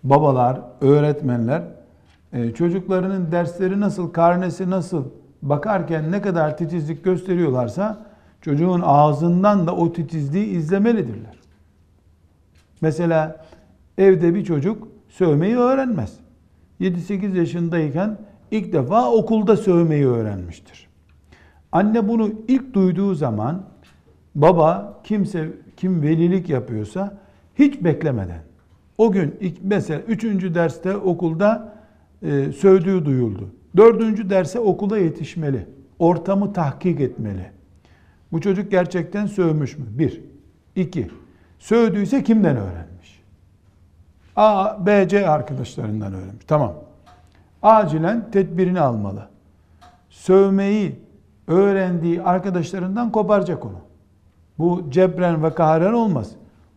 babalar, 0.05 0.61
öğretmenler 0.81 1.62
çocuklarının 2.55 3.33
dersleri 3.33 3.81
nasıl, 3.81 4.12
karnesi 4.12 4.71
nasıl 4.71 5.05
bakarken 5.43 6.12
ne 6.12 6.23
kadar 6.23 6.57
titizlik 6.57 7.05
gösteriyorlarsa 7.05 8.06
çocuğun 8.46 8.80
ağzından 8.85 9.66
da 9.66 9.76
o 9.76 9.92
titizliği 9.92 10.46
izlemelidirler. 10.46 11.37
Mesela 12.80 13.44
evde 13.98 14.35
bir 14.35 14.44
çocuk 14.44 14.88
sövmeyi 15.09 15.56
öğrenmez. 15.56 16.12
7-8 16.80 17.37
yaşındayken 17.37 18.18
ilk 18.50 18.72
defa 18.72 19.12
okulda 19.12 19.56
sövmeyi 19.56 20.06
öğrenmiştir. 20.06 20.88
Anne 21.72 22.09
bunu 22.09 22.30
ilk 22.48 22.74
duyduğu 22.74 23.14
zaman 23.14 23.62
baba 24.35 25.00
kimse 25.04 25.48
kim 25.76 26.02
velilik 26.02 26.48
yapıyorsa 26.48 27.18
hiç 27.54 27.85
beklemeden 27.85 28.42
o 28.98 29.12
gün 29.12 29.35
ilk, 29.40 29.59
mesela 29.62 30.00
üçüncü 30.00 30.54
derste 30.54 30.96
okulda 30.96 31.74
e, 32.22 32.52
sövdüğü 32.52 33.04
duyuldu. 33.04 33.50
Dördüncü 33.76 34.30
derse 34.30 34.61
okula 34.61 34.98
yetişmeli. 34.98 35.66
Ortamı 35.98 36.52
tahkik 36.52 37.00
etmeli. 37.00 37.56
Bu 38.37 38.40
çocuk 38.40 38.70
gerçekten 38.70 39.27
sövmüş 39.27 39.79
mü? 39.79 39.85
Bir. 39.90 40.20
İki. 40.75 41.11
Sövdüyse 41.59 42.25
kimden 42.25 42.57
öğrenmiş? 42.57 43.22
A, 44.37 44.87
B, 44.87 45.09
C 45.09 45.29
arkadaşlarından 45.29 46.12
öğrenmiş. 46.12 46.44
Tamam. 46.46 46.75
Acilen 47.62 48.31
tedbirini 48.31 48.81
almalı. 48.81 49.29
Sövmeyi 50.11 50.99
öğrendiği 51.46 52.22
arkadaşlarından 52.22 53.12
koparacak 53.12 53.64
onu. 53.64 53.81
Bu 54.59 54.85
cebren 54.90 55.44
ve 55.44 55.55
kahren 55.55 55.92
olmaz. 55.92 56.31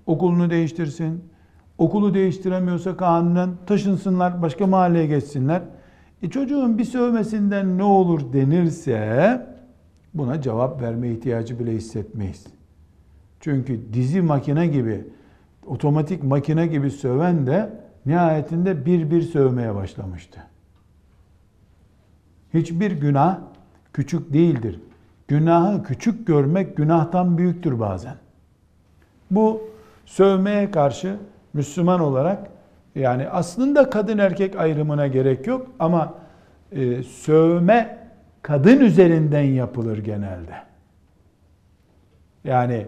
Okulunu 0.05 0.49
değiştirsin. 0.49 1.23
Okulu 1.77 2.13
değiştiremiyorsa 2.13 2.97
kanunen 2.97 3.49
taşınsınlar, 3.65 4.41
başka 4.41 4.67
mahalleye 4.67 5.07
geçsinler. 5.07 5.61
E 6.21 6.29
çocuğun 6.29 6.77
bir 6.77 6.85
sövmesinden 6.85 7.77
ne 7.77 7.83
olur 7.83 8.33
denirse 8.33 9.58
buna 10.13 10.41
cevap 10.41 10.81
verme 10.81 11.09
ihtiyacı 11.09 11.59
bile 11.59 11.71
hissetmeyiz. 11.71 12.47
Çünkü 13.39 13.93
dizi 13.93 14.21
makine 14.21 14.67
gibi, 14.67 15.07
otomatik 15.67 16.23
makine 16.23 16.67
gibi 16.67 16.91
söven 16.91 17.47
de 17.47 17.69
nihayetinde 18.05 18.85
bir 18.85 19.11
bir 19.11 19.21
sövmeye 19.21 19.75
başlamıştı. 19.75 20.39
Hiçbir 22.53 22.91
günah 22.91 23.39
küçük 23.93 24.33
değildir. 24.33 24.79
Günahı 25.27 25.83
küçük 25.83 26.27
görmek 26.27 26.77
günahtan 26.77 27.37
büyüktür 27.37 27.79
bazen. 27.79 28.15
Bu 29.31 29.61
sövmeye 30.05 30.71
karşı 30.71 31.17
Müslüman 31.53 31.99
olarak 31.99 32.47
yani 32.95 33.29
aslında 33.29 33.89
kadın 33.89 34.17
erkek 34.17 34.55
ayrımına 34.55 35.07
gerek 35.07 35.47
yok 35.47 35.67
ama 35.79 36.13
e, 36.71 37.03
sövme 37.03 37.98
kadın 38.49 38.79
üzerinden 38.79 39.41
yapılır 39.41 39.97
genelde. 39.97 40.55
Yani 42.43 42.85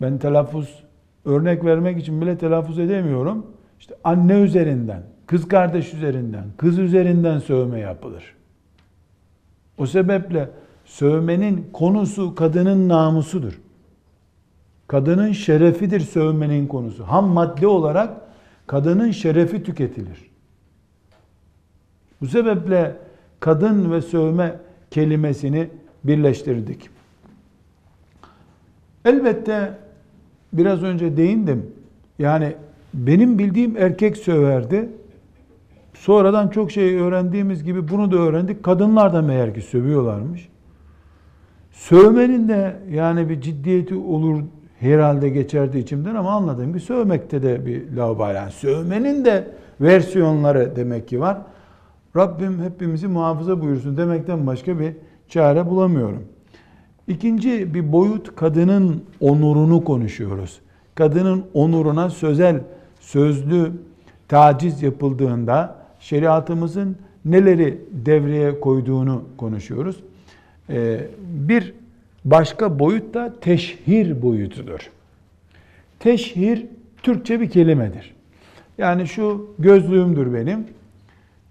ben 0.00 0.18
telaffuz 0.18 0.84
örnek 1.24 1.64
vermek 1.64 1.98
için 1.98 2.20
bile 2.20 2.38
telaffuz 2.38 2.78
edemiyorum. 2.78 3.46
İşte 3.80 3.94
anne 4.04 4.40
üzerinden, 4.40 5.02
kız 5.26 5.48
kardeş 5.48 5.94
üzerinden, 5.94 6.44
kız 6.56 6.78
üzerinden 6.78 7.38
sövme 7.38 7.80
yapılır. 7.80 8.34
O 9.78 9.86
sebeple 9.86 10.50
sövmenin 10.84 11.70
konusu 11.72 12.34
kadının 12.34 12.88
namusudur. 12.88 13.60
Kadının 14.86 15.32
şerefidir 15.32 16.00
sövmenin 16.00 16.66
konusu. 16.66 17.04
Ham 17.04 17.26
madde 17.26 17.66
olarak 17.66 18.10
kadının 18.66 19.10
şerefi 19.10 19.62
tüketilir. 19.62 20.30
Bu 22.20 22.26
sebeple 22.26 22.96
kadın 23.40 23.92
ve 23.92 24.02
sövme 24.02 24.67
kelimesini 24.90 25.68
birleştirdik. 26.04 26.90
Elbette 29.04 29.72
biraz 30.52 30.82
önce 30.82 31.16
değindim. 31.16 31.66
Yani 32.18 32.54
benim 32.94 33.38
bildiğim 33.38 33.76
erkek 33.76 34.16
söverdi. 34.16 34.88
Sonradan 35.94 36.48
çok 36.48 36.70
şey 36.70 36.96
öğrendiğimiz 36.96 37.64
gibi 37.64 37.88
bunu 37.88 38.12
da 38.12 38.16
öğrendik. 38.16 38.62
Kadınlar 38.62 39.12
da 39.12 39.22
meğer 39.22 39.54
ki 39.54 39.60
sövüyorlarmış. 39.60 40.48
Sövmenin 41.72 42.48
de 42.48 42.76
yani 42.90 43.28
bir 43.28 43.40
ciddiyeti 43.40 43.94
olur 43.94 44.42
herhalde 44.80 45.28
geçerdi 45.28 45.78
içimden 45.78 46.14
ama 46.14 46.30
anladığım 46.30 46.72
ki 46.72 46.80
sövmekte 46.80 47.42
de 47.42 47.66
bir 47.66 47.96
laubal. 47.96 48.34
Yani 48.34 48.52
sövmenin 48.52 49.24
de 49.24 49.48
versiyonları 49.80 50.76
demek 50.76 51.08
ki 51.08 51.20
var. 51.20 51.38
Rabbim 52.16 52.62
hepimizi 52.62 53.06
muhafaza 53.08 53.60
buyursun 53.60 53.96
demekten 53.96 54.46
başka 54.46 54.80
bir 54.80 54.92
çare 55.28 55.66
bulamıyorum. 55.66 56.24
İkinci 57.08 57.74
bir 57.74 57.92
boyut 57.92 58.36
kadının 58.36 59.04
onurunu 59.20 59.84
konuşuyoruz. 59.84 60.60
Kadının 60.94 61.44
onuruna 61.54 62.10
sözel, 62.10 62.60
sözlü 63.00 63.72
taciz 64.28 64.82
yapıldığında 64.82 65.76
şeriatımızın 66.00 66.96
neleri 67.24 67.80
devreye 67.90 68.60
koyduğunu 68.60 69.22
konuşuyoruz. 69.36 69.96
Ee, 70.70 71.00
bir 71.20 71.74
başka 72.24 72.78
boyut 72.78 73.14
da 73.14 73.34
teşhir 73.40 74.22
boyutudur. 74.22 74.90
Teşhir 75.98 76.66
Türkçe 77.02 77.40
bir 77.40 77.50
kelimedir. 77.50 78.14
Yani 78.78 79.06
şu 79.06 79.50
gözlüğümdür 79.58 80.34
benim. 80.34 80.66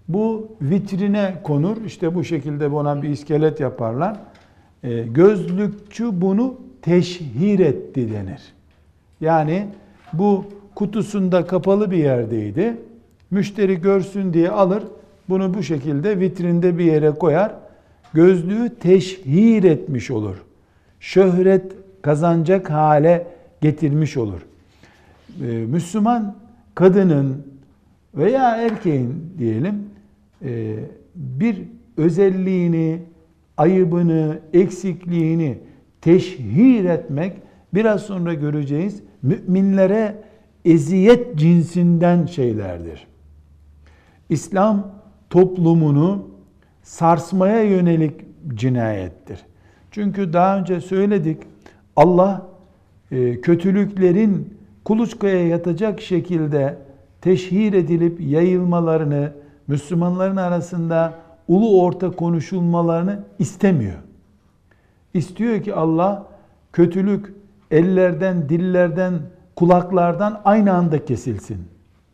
Bu 0.08 0.48
vitrine 0.62 1.34
konur. 1.42 1.76
İşte 1.86 2.14
bu 2.14 2.24
şekilde 2.24 2.72
buna 2.72 3.02
bir 3.02 3.08
iskelet 3.08 3.60
yaparlar. 3.60 4.16
E, 4.82 5.02
gözlükçü 5.02 6.20
bunu 6.20 6.54
teşhir 6.82 7.58
etti 7.58 8.12
denir. 8.12 8.42
Yani 9.20 9.66
bu 10.12 10.44
kutusunda 10.74 11.46
kapalı 11.46 11.90
bir 11.90 11.96
yerdeydi. 11.96 12.76
Müşteri 13.30 13.80
görsün 13.80 14.32
diye 14.32 14.50
alır. 14.50 14.82
Bunu 15.28 15.54
bu 15.54 15.62
şekilde 15.62 16.20
vitrinde 16.20 16.78
bir 16.78 16.84
yere 16.84 17.10
koyar. 17.10 17.54
Gözlüğü 18.14 18.74
teşhir 18.80 19.64
etmiş 19.64 20.10
olur. 20.10 20.36
Şöhret 21.00 21.72
kazanacak 22.02 22.70
hale 22.70 23.26
getirmiş 23.60 24.16
olur. 24.16 24.40
Ee, 25.42 25.44
Müslüman 25.46 26.34
kadının 26.74 27.46
veya 28.14 28.56
erkeğin 28.56 29.34
diyelim 29.38 29.84
bir 31.14 31.62
özelliğini, 31.96 33.02
ayıbını, 33.56 34.38
eksikliğini 34.52 35.58
teşhir 36.00 36.84
etmek 36.84 37.32
biraz 37.74 38.02
sonra 38.02 38.34
göreceğiz 38.34 39.02
müminlere 39.22 40.22
eziyet 40.64 41.36
cinsinden 41.36 42.26
şeylerdir. 42.26 43.06
İslam 44.28 44.92
toplumunu 45.30 46.28
sarsmaya 46.82 47.62
yönelik 47.62 48.12
cinayettir. 48.54 49.44
Çünkü 49.90 50.32
daha 50.32 50.58
önce 50.58 50.80
söyledik 50.80 51.38
Allah 51.96 52.46
e, 53.10 53.40
kötülüklerin 53.40 54.58
kuluçkaya 54.84 55.46
yatacak 55.46 56.00
şekilde 56.00 56.76
teşhir 57.20 57.72
edilip 57.72 58.20
yayılmalarını, 58.20 59.32
Müslümanların 59.68 60.36
arasında 60.36 61.14
ulu 61.48 61.82
orta 61.82 62.10
konuşulmalarını 62.10 63.24
istemiyor. 63.38 63.98
İstiyor 65.14 65.62
ki 65.62 65.74
Allah 65.74 66.26
kötülük 66.72 67.34
ellerden, 67.70 68.48
dillerden, 68.48 69.20
kulaklardan 69.56 70.40
aynı 70.44 70.72
anda 70.72 71.04
kesilsin. 71.04 71.68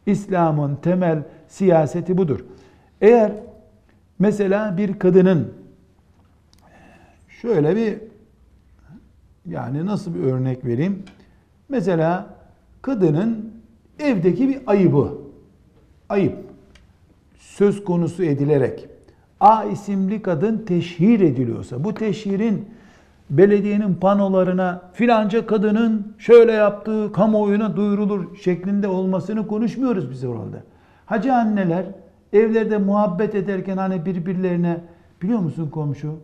İslam'ın 0.07 0.77
temel 0.77 1.23
siyaseti 1.49 2.19
budur. 2.19 2.45
Eğer 3.01 3.33
mesela 4.19 4.77
bir 4.77 4.99
kadının 4.99 5.53
şöyle 7.29 7.77
bir 7.77 7.99
yani 9.47 9.87
nasıl 9.87 10.15
bir 10.15 10.23
örnek 10.23 10.65
vereyim? 10.65 11.03
Mesela 11.69 12.27
kadının 12.83 13.53
evdeki 13.99 14.49
bir 14.49 14.59
ayıbı, 14.67 15.19
ayıp 16.09 16.44
söz 17.55 17.85
konusu 17.85 18.25
edilerek 18.25 18.89
A 19.41 19.65
isimli 19.65 20.23
kadın 20.23 20.59
teşhir 20.59 21.21
ediliyorsa, 21.21 21.85
bu 21.85 21.95
teşhirin 21.95 22.69
belediyenin 23.31 23.95
panolarına 23.95 24.83
filanca 24.93 25.47
kadının 25.47 26.15
şöyle 26.19 26.53
yaptığı 26.53 27.13
kamuoyuna 27.13 27.77
duyurulur 27.77 28.37
şeklinde 28.37 28.89
olmasını 28.89 29.47
konuşmuyoruz 29.47 30.11
biz 30.11 30.25
orada. 30.25 30.63
Hacı 31.07 31.35
anneler 31.35 31.85
evlerde 32.33 32.79
muhabbet 32.79 33.35
ederken 33.35 33.77
hani 33.77 34.07
birbirlerine 34.07 34.81
biliyor 35.23 35.39
musun 35.39 35.71
komşu 35.71 36.17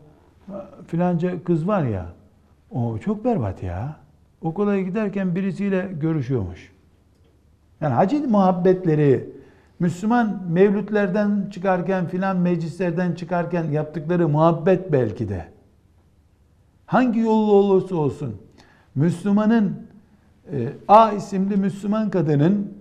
filanca 0.87 1.45
kız 1.45 1.69
var 1.69 1.83
ya 1.85 2.07
o 2.71 2.99
çok 2.99 3.25
berbat 3.25 3.63
ya. 3.63 3.97
Okula 4.43 4.81
giderken 4.81 5.35
birisiyle 5.35 5.89
görüşüyormuş. 6.01 6.73
Yani 7.81 7.95
hacı 7.95 8.29
muhabbetleri 8.29 9.40
Müslüman 9.81 10.43
mevlütlerden 10.49 11.49
çıkarken 11.51 12.09
filan 12.09 12.37
meclislerden 12.37 13.13
çıkarken 13.13 13.65
yaptıkları 13.65 14.29
muhabbet 14.29 14.93
belki 14.93 15.29
de. 15.29 15.45
Hangi 16.87 17.21
yolla 17.21 17.53
olursa 17.53 17.97
olsun 17.97 18.37
Müslümanın 18.95 19.87
e, 20.53 20.69
A 20.89 21.13
isimli 21.13 21.57
Müslüman 21.57 22.11
kadının 22.11 22.73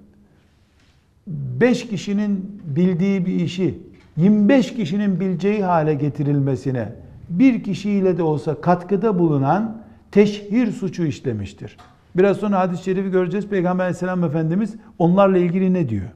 5 1.27 1.87
kişinin 1.87 2.61
bildiği 2.63 3.25
bir 3.25 3.33
işi 3.33 3.79
25 4.17 4.73
kişinin 4.73 5.19
bileceği 5.19 5.63
hale 5.63 5.93
getirilmesine 5.93 6.93
bir 7.29 7.63
kişiyle 7.63 8.17
de 8.17 8.23
olsa 8.23 8.61
katkıda 8.61 9.19
bulunan 9.19 9.81
teşhir 10.11 10.71
suçu 10.71 11.03
işlemiştir. 11.03 11.77
Biraz 12.15 12.37
sonra 12.37 12.59
hadis-i 12.59 12.83
şerifi 12.83 13.11
göreceğiz. 13.11 13.47
Peygamber 13.47 13.83
aleyhisselam 13.83 14.23
efendimiz 14.23 14.75
onlarla 14.97 15.37
ilgili 15.37 15.73
ne 15.73 15.89
diyor? 15.89 16.09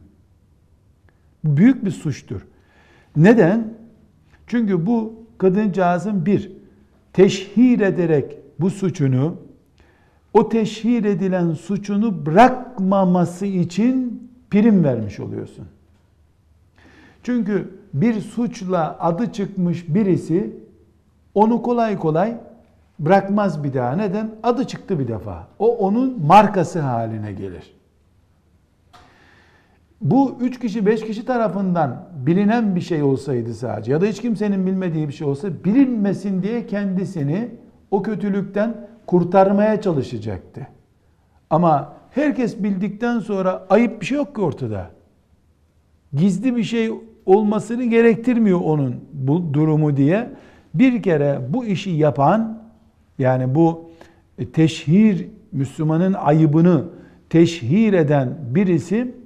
Büyük 1.43 1.85
bir 1.85 1.91
suçtur. 1.91 2.41
Neden? 3.15 3.73
Çünkü 4.47 4.85
bu 4.85 5.13
kadıncağızın 5.37 6.25
bir, 6.25 6.51
teşhir 7.13 7.79
ederek 7.79 8.37
bu 8.59 8.69
suçunu, 8.69 9.37
o 10.33 10.49
teşhir 10.49 11.03
edilen 11.03 11.53
suçunu 11.53 12.25
bırakmaması 12.25 13.45
için 13.45 14.23
prim 14.51 14.83
vermiş 14.83 15.19
oluyorsun. 15.19 15.65
Çünkü 17.23 17.69
bir 17.93 18.21
suçla 18.21 18.97
adı 18.99 19.31
çıkmış 19.31 19.85
birisi 19.87 20.53
onu 21.35 21.61
kolay 21.61 21.97
kolay 21.97 22.37
bırakmaz 22.99 23.63
bir 23.63 23.73
daha. 23.73 23.95
Neden? 23.95 24.31
Adı 24.43 24.67
çıktı 24.67 24.99
bir 24.99 25.07
defa. 25.07 25.47
O 25.59 25.77
onun 25.77 26.25
markası 26.25 26.79
haline 26.79 27.33
gelir. 27.33 27.72
Bu 30.03 30.37
üç 30.41 30.59
kişi, 30.59 30.85
beş 30.85 31.05
kişi 31.05 31.25
tarafından 31.25 32.09
bilinen 32.25 32.75
bir 32.75 32.81
şey 32.81 33.03
olsaydı 33.03 33.53
sadece 33.53 33.91
ya 33.91 34.01
da 34.01 34.05
hiç 34.05 34.21
kimsenin 34.21 34.67
bilmediği 34.67 35.07
bir 35.07 35.13
şey 35.13 35.27
olsa 35.27 35.63
bilinmesin 35.65 36.43
diye 36.43 36.65
kendisini 36.65 37.49
o 37.91 38.03
kötülükten 38.03 38.87
kurtarmaya 39.07 39.81
çalışacaktı. 39.81 40.67
Ama 41.49 41.93
herkes 42.11 42.63
bildikten 42.63 43.19
sonra 43.19 43.65
ayıp 43.69 44.01
bir 44.01 44.05
şey 44.05 44.17
yok 44.17 44.35
ki 44.35 44.41
ortada. 44.41 44.89
Gizli 46.13 46.55
bir 46.55 46.63
şey 46.63 46.91
olmasını 47.25 47.83
gerektirmiyor 47.83 48.61
onun 48.63 48.95
bu 49.13 49.53
durumu 49.53 49.97
diye 49.97 50.29
bir 50.73 51.03
kere 51.03 51.39
bu 51.49 51.65
işi 51.65 51.89
yapan 51.89 52.63
yani 53.19 53.55
bu 53.55 53.89
teşhir 54.53 55.27
Müslümanın 55.51 56.13
ayıbını 56.13 56.85
teşhir 57.29 57.93
eden 57.93 58.37
birisi 58.55 59.22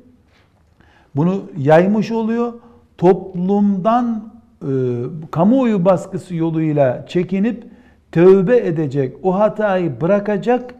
bunu 1.17 1.41
yaymış 1.57 2.11
oluyor. 2.11 2.53
Toplumdan 2.97 4.33
e, 4.61 4.69
kamuoyu 5.31 5.85
baskısı 5.85 6.35
yoluyla 6.35 7.05
çekinip 7.07 7.63
tövbe 8.11 8.57
edecek, 8.57 9.17
o 9.23 9.39
hatayı 9.39 10.01
bırakacak 10.01 10.75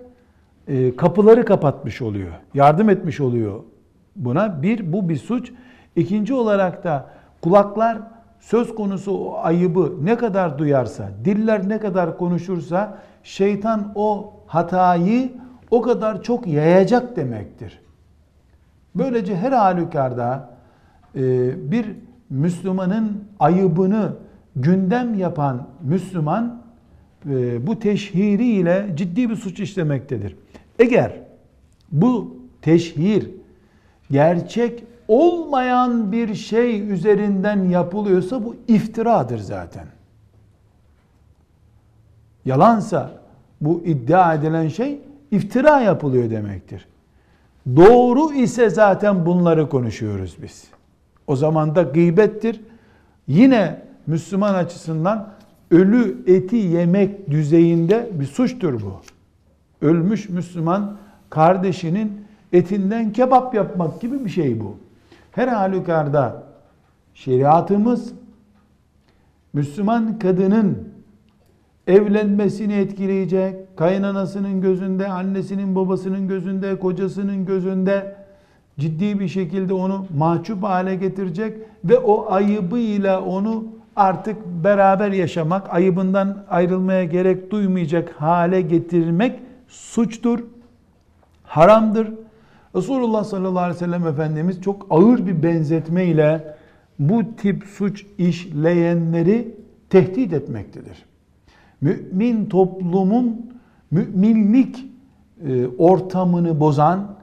e, 0.68 0.96
kapıları 0.96 1.46
kapatmış 1.46 2.02
oluyor. 2.02 2.32
Yardım 2.54 2.90
etmiş 2.90 3.20
oluyor 3.20 3.64
buna. 4.16 4.62
Bir, 4.62 4.94
bu 4.94 5.10
bir 5.10 5.18
suç. 5.18 5.52
İkinci 5.96 6.34
olarak 6.34 6.84
da 6.84 7.10
kulaklar 7.42 7.98
söz 8.40 8.76
konusu 8.76 9.12
o 9.12 9.38
ayıbı 9.38 10.06
ne 10.06 10.18
kadar 10.18 10.58
duyarsa, 10.58 11.10
diller 11.26 11.70
ne 11.70 11.80
kadar 11.80 12.18
konuşursa 12.18 12.98
şeytan 13.24 13.92
o 13.96 14.34
hatayı 14.48 15.32
o 15.72 15.82
kadar 15.82 16.24
çok 16.24 16.48
yayacak 16.48 17.16
demektir. 17.16 17.80
Böylece 18.98 19.36
her 19.36 19.52
halükarda 19.52 20.50
e, 21.16 21.22
bir 21.72 21.86
Müslümanın 22.30 23.24
ayıbını 23.40 24.14
gündem 24.56 25.14
yapan 25.14 25.68
Müslüman 25.84 26.62
e, 27.30 27.68
bu 27.68 27.80
teşhiriyle 27.80 28.90
ciddi 28.96 29.30
bir 29.30 29.36
suç 29.36 29.60
işlemektedir. 29.60 30.36
Eğer 30.80 31.20
bu 31.92 32.38
teşhir 32.62 33.30
gerçek 34.12 34.84
olmayan 35.08 36.12
bir 36.12 36.36
şey 36.36 36.92
üzerinden 36.92 37.64
yapılıyorsa 37.64 38.46
bu 38.46 38.56
iftiradır 38.68 39.40
zaten. 39.40 39.88
Yalansa 42.46 43.12
bu 43.62 43.84
iddia 43.86 44.34
edilen 44.34 44.68
şey 44.68 45.02
iftira 45.32 45.82
yapılıyor 45.82 46.30
demektir. 46.30 46.88
Doğru 47.76 48.34
ise 48.34 48.70
zaten 48.70 49.26
bunları 49.26 49.70
konuşuyoruz 49.70 50.38
biz. 50.42 50.68
O 51.28 51.36
zaman 51.36 51.76
da 51.76 51.82
gıybettir. 51.82 52.62
Yine 53.28 53.82
Müslüman 54.08 54.54
açısından 54.54 55.30
ölü 55.72 56.24
eti 56.28 56.56
yemek 56.56 57.30
düzeyinde 57.30 58.10
bir 58.14 58.26
suçtur 58.26 58.82
bu. 58.82 59.02
Ölmüş 59.82 60.30
Müslüman 60.30 60.98
kardeşinin 61.30 62.26
etinden 62.54 63.14
kebap 63.14 63.56
yapmak 63.56 64.02
gibi 64.02 64.26
bir 64.26 64.30
şey 64.30 64.60
bu. 64.60 64.78
Her 65.32 65.48
halükarda 65.48 66.44
şeriatımız 67.14 68.14
Müslüman 69.54 70.20
kadının 70.20 70.90
evlenmesini 71.88 72.74
etkileyecek, 72.74 73.56
kaynanasının 73.78 74.62
gözünde, 74.62 75.08
annesinin 75.08 75.76
babasının 75.76 76.28
gözünde, 76.28 76.80
kocasının 76.80 77.46
gözünde 77.46 78.16
ciddi 78.80 79.20
bir 79.20 79.28
şekilde 79.28 79.74
onu 79.74 80.06
mahcup 80.18 80.64
hale 80.64 80.96
getirecek 80.96 81.58
ve 81.86 81.98
o 81.98 82.32
ayıbıyla 82.32 83.22
onu 83.22 83.66
artık 83.96 84.38
beraber 84.64 85.12
yaşamak, 85.12 85.74
ayıbından 85.74 86.44
ayrılmaya 86.50 87.04
gerek 87.04 87.52
duymayacak 87.52 88.10
hale 88.10 88.62
getirmek 88.62 89.40
suçtur, 89.68 90.40
haramdır. 91.44 92.08
Resulullah 92.76 93.24
sallallahu 93.24 93.60
aleyhi 93.60 93.76
ve 93.76 93.86
sellem 93.86 94.08
Efendimiz 94.08 94.62
çok 94.62 94.88
ağır 94.90 95.26
bir 95.28 95.44
benzetme 95.44 96.06
ile 96.06 96.56
bu 97.00 97.36
tip 97.36 97.64
suç 97.64 98.06
işleyenleri 98.18 99.56
tehdit 99.90 100.34
etmektedir. 100.34 101.06
Mümin 101.82 102.46
toplumun 102.46 103.57
müminlik 103.92 104.86
e, 105.48 105.68
ortamını 105.68 106.60
bozan, 106.60 107.16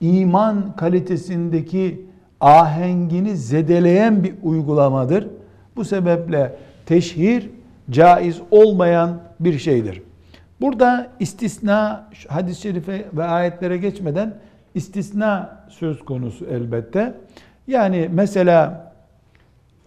iman 0.00 0.76
kalitesindeki 0.76 2.06
ahengini 2.40 3.36
zedeleyen 3.36 4.24
bir 4.24 4.34
uygulamadır. 4.42 5.28
Bu 5.76 5.84
sebeple 5.84 6.56
teşhir 6.86 7.50
caiz 7.90 8.40
olmayan 8.50 9.20
bir 9.40 9.58
şeydir. 9.58 10.02
Burada 10.60 11.08
istisna 11.20 12.10
hadis-i 12.28 12.60
şerife 12.60 13.04
ve 13.12 13.24
ayetlere 13.24 13.76
geçmeden 13.76 14.34
istisna 14.74 15.64
söz 15.68 16.04
konusu 16.04 16.46
elbette. 16.46 17.14
Yani 17.66 18.08
mesela 18.12 18.92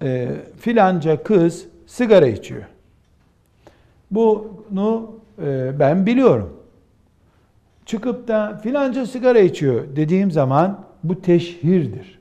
e, 0.01 0.31
filanca 0.59 1.23
kız 1.23 1.65
sigara 1.87 2.27
içiyor. 2.27 2.63
Bunu 4.11 5.11
e, 5.41 5.79
ben 5.79 6.05
biliyorum. 6.05 6.53
Çıkıp 7.85 8.27
da 8.27 8.59
filanca 8.63 9.05
sigara 9.05 9.39
içiyor 9.39 9.95
dediğim 9.95 10.31
zaman 10.31 10.85
bu 11.03 11.21
teşhirdir. 11.21 12.19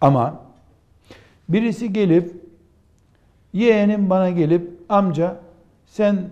Ama 0.00 0.40
birisi 1.48 1.92
gelip 1.92 2.32
yeğenim 3.52 4.10
bana 4.10 4.30
gelip 4.30 4.70
amca 4.88 5.36
sen 5.86 6.30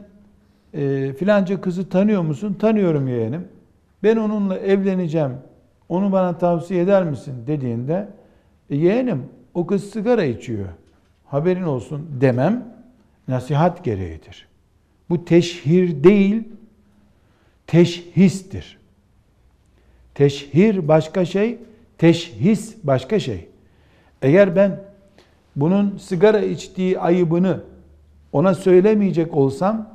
e, 0.75 1.13
filanca 1.13 1.61
kızı 1.61 1.89
tanıyor 1.89 2.23
musun? 2.23 2.57
Tanıyorum 2.61 3.09
yeğenim. 3.09 3.49
Ben 4.03 4.17
onunla 4.17 4.59
evleneceğim. 4.59 5.33
Onu 5.89 6.13
bana 6.13 6.39
tavsiye 6.39 6.83
eder 6.83 7.05
misin 7.05 7.35
dediğinde 7.47 8.09
e, 8.71 8.77
yeğenim 8.77 9.25
o 9.55 9.67
kız 9.67 9.91
sigara 9.91 10.25
içiyor. 10.25 10.69
Haberin 11.25 11.63
olsun 11.63 12.09
demem 12.21 12.65
nasihat 13.29 13.85
gereğidir. 13.85 14.52
Bu 15.11 15.25
teşhir 15.25 16.05
değil, 16.05 16.43
teşhistir. 17.67 18.79
Teşhir 20.15 20.89
başka 20.89 21.25
şey, 21.25 21.59
teşhis 21.99 22.77
başka 22.85 23.19
şey. 23.19 23.49
Eğer 24.23 24.57
ben 24.57 24.81
bunun 25.57 25.99
sigara 25.99 26.41
içtiği 26.41 27.01
ayıbını 27.01 27.61
ona 28.33 28.55
söylemeyecek 28.55 29.35
olsam 29.35 29.89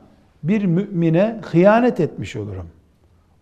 bir 0.43 0.65
mümine 0.65 1.41
hıyanet 1.51 1.99
etmiş 1.99 2.35
olurum. 2.35 2.67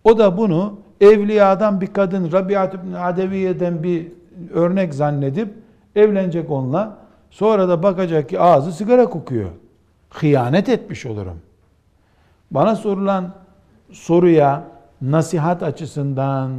O 0.04 0.18
da 0.18 0.38
bunu 0.38 0.80
evliyadan 1.02 1.82
bir 1.82 1.88
kadın 1.88 2.32
Rabiat 2.32 2.74
ibn 2.74 2.94
Adeviye'den 2.94 3.84
bir 3.84 4.08
örnek 4.54 4.94
zannedip 4.94 5.50
evlenecek 5.96 6.52
onunla. 6.52 6.98
Sonra 7.32 7.70
da 7.70 7.84
bakacak 7.84 8.30
ki 8.30 8.40
ağzı 8.40 8.72
sigara 8.72 9.06
kokuyor. 9.06 9.50
Hıyanet 10.10 10.70
etmiş 10.70 11.06
olurum. 11.06 11.38
Bana 12.52 12.76
sorulan 12.76 13.34
soruya 13.92 14.64
nasihat 15.02 15.64
açısından 15.64 16.52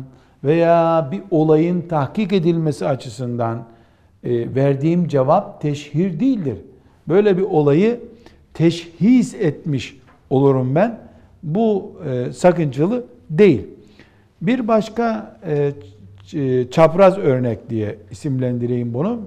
veya 0.44 1.09
bir 1.12 1.22
olayın 1.31 1.81
tahkik 1.81 2.33
edilmesi 2.33 2.87
açısından 2.87 3.64
e, 4.25 4.55
verdiğim 4.55 5.09
cevap 5.09 5.61
teşhir 5.61 6.20
değildir. 6.20 6.59
Böyle 7.09 7.37
bir 7.37 7.42
olayı 7.42 8.01
teşhis 8.55 9.35
etmiş 9.35 10.01
olurum 10.31 10.75
ben. 10.75 10.99
Bu 11.42 11.92
e, 12.07 12.33
sakıncalı 12.33 13.05
değil. 13.31 13.66
Bir 14.42 14.68
başka 14.68 15.37
e, 15.46 15.72
e, 16.35 16.70
çapraz 16.70 17.18
örnek 17.18 17.70
diye 17.70 17.99
isimlendireyim 18.11 18.94
bunu. 18.94 19.20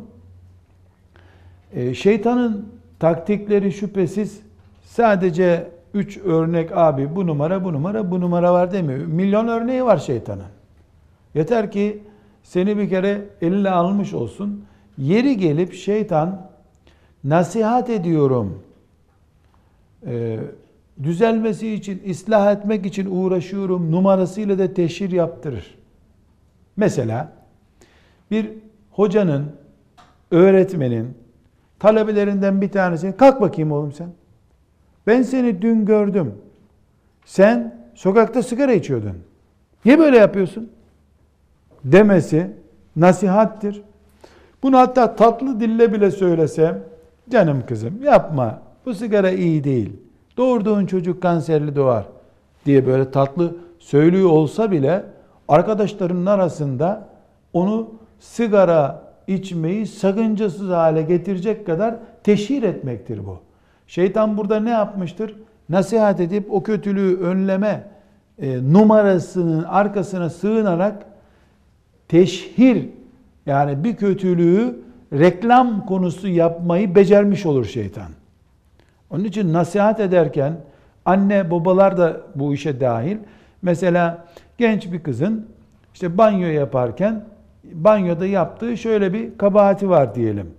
E, 1.74 1.94
şeytanın 1.94 2.66
taktikleri 3.00 3.72
şüphesiz 3.72 4.40
sadece 4.86 5.68
üç 5.94 6.18
örnek 6.18 6.78
abi 6.78 7.16
bu 7.16 7.28
numara 7.28 7.64
bu 7.64 7.74
numara 7.74 8.12
bu 8.12 8.22
numara 8.22 8.54
var 8.54 8.72
demiyor. 8.72 9.06
Milyon 9.06 9.48
örneği 9.48 9.86
var 9.86 9.98
şeytanın. 9.98 10.44
Yeter 11.36 11.72
ki 11.72 12.04
seni 12.44 12.78
bir 12.78 12.90
kere 12.90 13.26
eline 13.42 13.70
almış 13.70 14.14
olsun. 14.14 14.66
Yeri 14.98 15.38
gelip 15.38 15.74
şeytan 15.74 16.50
nasihat 17.24 17.90
ediyorum. 17.90 18.64
Ee, 20.06 20.40
düzelmesi 21.04 21.74
için, 21.74 22.02
ıslah 22.10 22.52
etmek 22.52 22.86
için 22.86 23.08
uğraşıyorum 23.12 23.92
numarasıyla 23.92 24.60
da 24.60 24.74
teşhir 24.74 25.12
yaptırır. 25.12 25.78
Mesela 26.78 27.32
bir 28.32 28.50
hocanın, 28.92 29.46
öğretmenin, 30.32 31.18
talebelerinden 31.80 32.62
bir 32.62 32.72
tanesi, 32.72 33.18
kalk 33.18 33.42
bakayım 33.42 33.72
oğlum 33.72 33.92
sen. 33.92 34.10
Ben 35.10 35.22
seni 35.22 35.62
dün 35.62 35.86
gördüm. 35.86 36.34
Sen 37.26 37.76
sokakta 37.96 38.44
sigara 38.44 38.74
içiyordun. 38.74 39.18
Niye 39.86 40.00
böyle 40.00 40.18
yapıyorsun? 40.18 40.70
Demesi 41.84 42.52
nasihattir. 42.96 43.82
Bunu 44.64 44.78
hatta 44.78 45.16
tatlı 45.16 45.60
dille 45.60 45.94
bile 45.94 46.12
söylesem, 46.12 46.84
canım 47.30 47.64
kızım 47.68 48.04
yapma, 48.04 48.62
bu 48.86 48.94
sigara 48.94 49.32
iyi 49.32 49.64
değil 49.64 49.94
doğurduğun 50.38 50.86
çocuk 50.86 51.22
kanserli 51.22 51.76
doğar 51.76 52.06
diye 52.66 52.88
böyle 52.88 53.12
tatlı 53.12 53.56
söylüyor 53.80 54.30
olsa 54.30 54.72
bile 54.72 55.04
arkadaşlarının 55.48 56.26
arasında 56.26 57.08
onu 57.54 57.92
sigara 58.20 59.04
içmeyi 59.28 59.88
sakıncasız 59.88 60.70
hale 60.70 61.02
getirecek 61.02 61.66
kadar 61.66 61.96
teşhir 62.24 62.64
etmektir 62.64 63.26
bu. 63.26 63.49
Şeytan 63.90 64.38
burada 64.38 64.60
ne 64.60 64.70
yapmıştır? 64.70 65.36
Nasihat 65.70 66.20
edip 66.20 66.54
o 66.54 66.64
kötülüğü 66.64 67.20
önleme 67.20 67.88
e, 68.42 68.74
numarasının 68.74 69.64
arkasına 69.64 70.30
sığınarak 70.30 71.06
teşhir 72.08 72.90
yani 73.46 73.84
bir 73.84 73.96
kötülüğü 73.96 74.80
reklam 75.14 75.86
konusu 75.86 76.28
yapmayı 76.28 76.96
becermiş 76.96 77.46
olur 77.46 77.66
şeytan. 77.66 78.08
Onun 79.10 79.24
için 79.24 79.54
nasihat 79.54 80.00
ederken 80.00 80.54
anne 81.06 81.52
babalar 81.52 81.98
da 81.98 82.22
bu 82.36 82.54
işe 82.54 82.80
dahil. 82.80 83.18
Mesela 83.62 84.26
genç 84.58 84.92
bir 84.92 85.04
kızın 85.04 85.48
işte 85.94 86.18
banyo 86.18 86.48
yaparken 86.48 87.26
banyoda 87.64 88.26
yaptığı 88.26 88.78
şöyle 88.78 89.14
bir 89.14 89.38
kabahati 89.38 89.90
var 89.90 90.16
diyelim. 90.16 90.52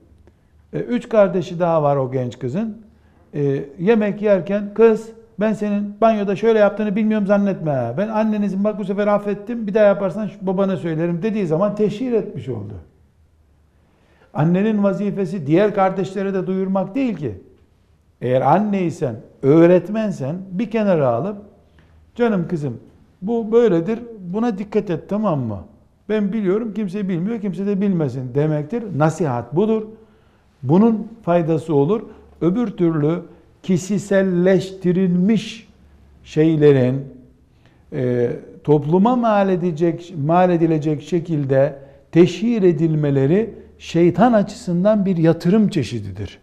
E, 0.72 0.78
üç 0.78 1.08
kardeşi 1.08 1.60
daha 1.60 1.82
var 1.82 1.96
o 1.96 2.12
genç 2.12 2.38
kızın. 2.38 2.89
E, 3.34 3.64
yemek 3.78 4.22
yerken 4.22 4.74
kız 4.74 5.08
ben 5.40 5.52
senin 5.52 5.94
banyoda 6.00 6.36
şöyle 6.36 6.58
yaptığını 6.58 6.96
bilmiyorum 6.96 7.26
zannetme. 7.26 7.94
Ben 7.98 8.08
annenizin 8.08 8.64
bak 8.64 8.78
bu 8.78 8.84
sefer 8.84 9.06
affettim 9.06 9.66
bir 9.66 9.74
daha 9.74 9.84
yaparsan 9.84 10.30
babana 10.40 10.76
söylerim 10.76 11.22
dediği 11.22 11.46
zaman 11.46 11.74
teşhir 11.74 12.12
etmiş 12.12 12.48
oldu. 12.48 12.74
Annenin 14.34 14.82
vazifesi 14.82 15.46
diğer 15.46 15.74
kardeşlere 15.74 16.34
de 16.34 16.46
duyurmak 16.46 16.94
değil 16.94 17.16
ki. 17.16 17.34
Eğer 18.20 18.40
anneysen, 18.40 19.14
öğretmensen 19.42 20.36
bir 20.50 20.70
kenara 20.70 21.08
alıp 21.08 21.36
canım 22.14 22.48
kızım 22.48 22.80
bu 23.22 23.52
böyledir 23.52 23.98
buna 24.20 24.58
dikkat 24.58 24.90
et 24.90 25.08
tamam 25.08 25.40
mı? 25.40 25.58
Ben 26.08 26.32
biliyorum 26.32 26.74
kimse 26.74 27.08
bilmiyor 27.08 27.40
kimse 27.40 27.66
de 27.66 27.80
bilmesin 27.80 28.34
demektir. 28.34 28.84
Nasihat 28.98 29.56
budur. 29.56 29.82
Bunun 30.62 31.08
faydası 31.22 31.74
olur. 31.74 32.02
Öbür 32.40 32.66
türlü 32.66 33.22
kişiselleştirilmiş 33.62 35.68
şeylerin 36.24 37.04
e, 37.92 38.30
topluma 38.64 39.16
mal, 39.16 39.48
edecek, 39.48 40.14
mal 40.26 40.50
edilecek 40.50 41.02
şekilde 41.02 41.78
teşhir 42.12 42.62
edilmeleri 42.62 43.54
şeytan 43.78 44.32
açısından 44.32 45.06
bir 45.06 45.16
yatırım 45.16 45.68
çeşididir. 45.68 46.38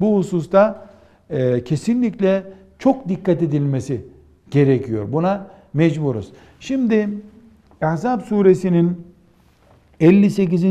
Bu 0.00 0.16
hususta 0.16 0.88
e, 1.30 1.64
kesinlikle 1.64 2.42
çok 2.78 3.08
dikkat 3.08 3.42
edilmesi 3.42 4.00
gerekiyor. 4.50 5.12
Buna 5.12 5.46
mecburuz. 5.74 6.28
Şimdi 6.60 7.08
Ahzab 7.82 8.20
suresinin 8.20 9.06
58. 10.00 10.64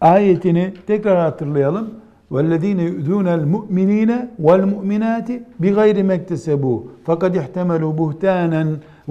ayetini 0.00 0.74
tekrar 0.86 1.18
hatırlayalım. 1.18 1.94
وَالَّذ۪ينَ 2.33 2.79
يُؤْذُونَ 2.89 3.27
الْمُؤْمِن۪ينَ 3.39 4.11
وَالْمُؤْمِنَاتِ 4.45 5.29
بِغَيْرِ 5.63 5.97
مَكْتَسَبُوا 6.11 6.77
فَقَدْ 7.07 7.31
اِحْتَمَلُوا 7.41 7.93
بُهْتَانًا 8.01 8.63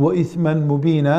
وَاِثْمًا 0.02 0.54
مُب۪ينًا 0.70 1.18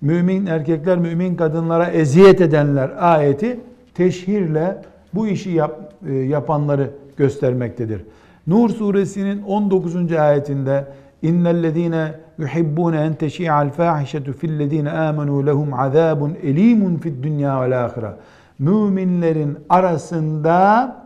Mümin 0.00 0.46
erkekler, 0.46 0.98
mümin 0.98 1.34
kadınlara 1.34 1.86
eziyet 1.86 2.40
edenler 2.40 2.90
ayeti 2.98 3.60
teşhirle 3.94 4.76
bu 5.14 5.26
işi 5.26 5.50
yap, 5.50 5.92
e, 6.08 6.12
yapanları 6.14 6.90
göstermektedir. 7.16 8.00
Nur 8.46 8.70
suresinin 8.70 9.42
19. 9.42 10.12
ayetinde 10.12 10.84
İnnellezîne 11.22 12.12
yuhibbûne 12.38 12.96
en 12.96 13.14
teşî'al 13.14 13.70
fâhişetu 13.70 14.32
fillezîne 14.32 14.88
âmenû 14.88 15.46
lehum 15.46 15.74
azâbun 15.74 16.36
elîmun 16.42 16.96
fid 16.96 17.22
dünya 17.24 17.62
vel 17.62 17.84
âhire. 17.84 18.10
Müminlerin 18.58 19.58
arasında 19.68 20.96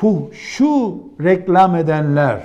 fuhşu 0.00 0.98
reklam 1.22 1.76
edenler 1.76 2.42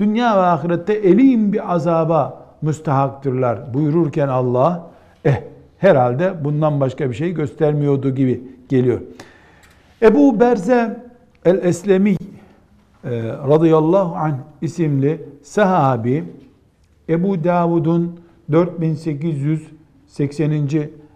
dünya 0.00 0.36
ve 0.36 0.40
ahirette 0.40 0.92
elim 0.92 1.52
bir 1.52 1.74
azaba 1.74 2.46
müstehaktırlar 2.62 3.74
buyururken 3.74 4.28
Allah 4.28 4.90
eh 5.24 5.42
herhalde 5.78 6.44
bundan 6.44 6.80
başka 6.80 7.10
bir 7.10 7.14
şey 7.14 7.34
göstermiyordu 7.34 8.14
gibi 8.14 8.42
geliyor. 8.68 9.00
Ebu 10.02 10.40
Berze 10.40 11.00
el-Eslemi 11.44 12.16
radıyallahu 13.48 14.16
anh 14.16 14.34
isimli 14.62 15.24
sahabi 15.42 16.24
Ebu 17.08 17.44
Davud'un 17.44 18.20
4880. 18.52 20.70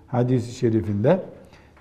hadisi 0.07 0.55
şerifinde 0.55 1.21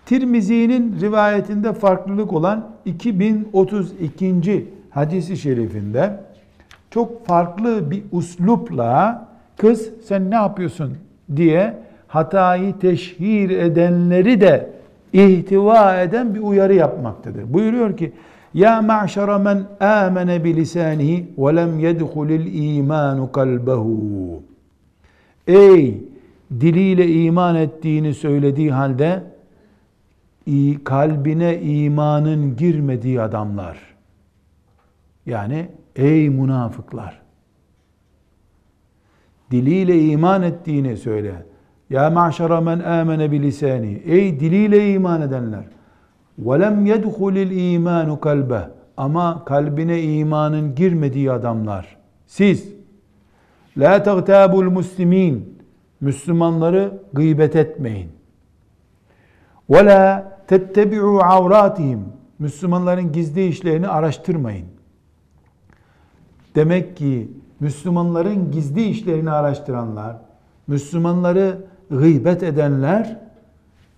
Tirmizi'nin 0.06 0.96
rivayetinde 1.02 1.74
farklılık 1.74 2.34
olan 2.34 2.70
2032. 2.86 4.68
hadisi 4.90 5.38
şerifinde 5.38 6.20
çok 6.92 7.26
farklı 7.28 7.92
bir 7.92 8.04
uslupla 8.12 9.28
kız 9.58 9.90
sen 10.06 10.32
ne 10.32 10.36
yapıyorsun 10.36 10.94
diye 11.36 11.74
hatayı 12.08 12.80
teşhir 12.80 13.50
edenleri 13.50 14.42
de 14.42 14.70
ihtiva 15.14 16.02
eden 16.02 16.36
bir 16.36 16.40
uyarı 16.40 16.74
yapmaktadır. 16.74 17.54
Buyuruyor 17.54 17.98
ki 17.98 18.12
ya 18.54 18.82
ma'şara 18.82 19.38
men 19.38 19.64
amene 19.80 20.44
bi 20.44 20.56
lisanihi 20.56 21.26
ve 21.38 21.56
lem 21.56 21.80
yedhulil 21.80 22.76
imanu 22.76 23.32
kalbehu. 23.32 24.44
Ey 25.48 26.04
diliyle 26.52 27.08
iman 27.08 27.56
ettiğini 27.56 28.14
söylediği 28.14 28.72
halde 28.72 29.33
kalbine 30.84 31.62
imanın 31.62 32.56
girmediği 32.56 33.22
adamlar. 33.22 33.78
Yani 35.26 35.70
ey 35.96 36.30
münafıklar. 36.30 37.22
Diliyle 39.52 40.02
iman 40.02 40.42
ettiğini 40.42 40.98
söyle. 40.98 41.46
Ya 41.90 42.10
maşara 42.10 42.62
men 42.62 42.80
amene 42.80 43.32
bilisani. 43.32 44.02
Ey 44.06 44.40
diliyle 44.40 44.94
iman 44.94 45.22
edenler. 45.22 45.64
Ve 46.38 46.60
lem 46.60 46.86
yedhulil 46.86 47.74
imanu 47.74 48.20
kalbe. 48.20 48.62
Ama 48.98 49.46
kalbine 49.46 50.02
imanın 50.02 50.76
girmediği 50.76 51.32
adamlar. 51.32 51.98
Siz 52.28 52.70
la 53.78 54.04
tagtabul 54.04 54.72
muslimin. 54.72 55.54
Müslümanları 56.02 57.02
gıybet 57.14 57.56
etmeyin. 57.56 58.10
Ve 59.70 59.86
la 59.86 60.33
تَتَّبِعُوا 60.53 61.23
عَوْرَاتِهِمْ 61.23 61.99
Müslümanların 62.39 63.13
gizli 63.13 63.47
işlerini 63.47 63.89
araştırmayın. 63.89 64.67
Demek 66.55 66.97
ki 66.97 67.29
Müslümanların 67.61 68.51
gizli 68.51 68.85
işlerini 68.85 69.31
araştıranlar, 69.31 70.17
Müslümanları 70.67 71.65
gıybet 71.91 72.43
edenler 72.43 73.17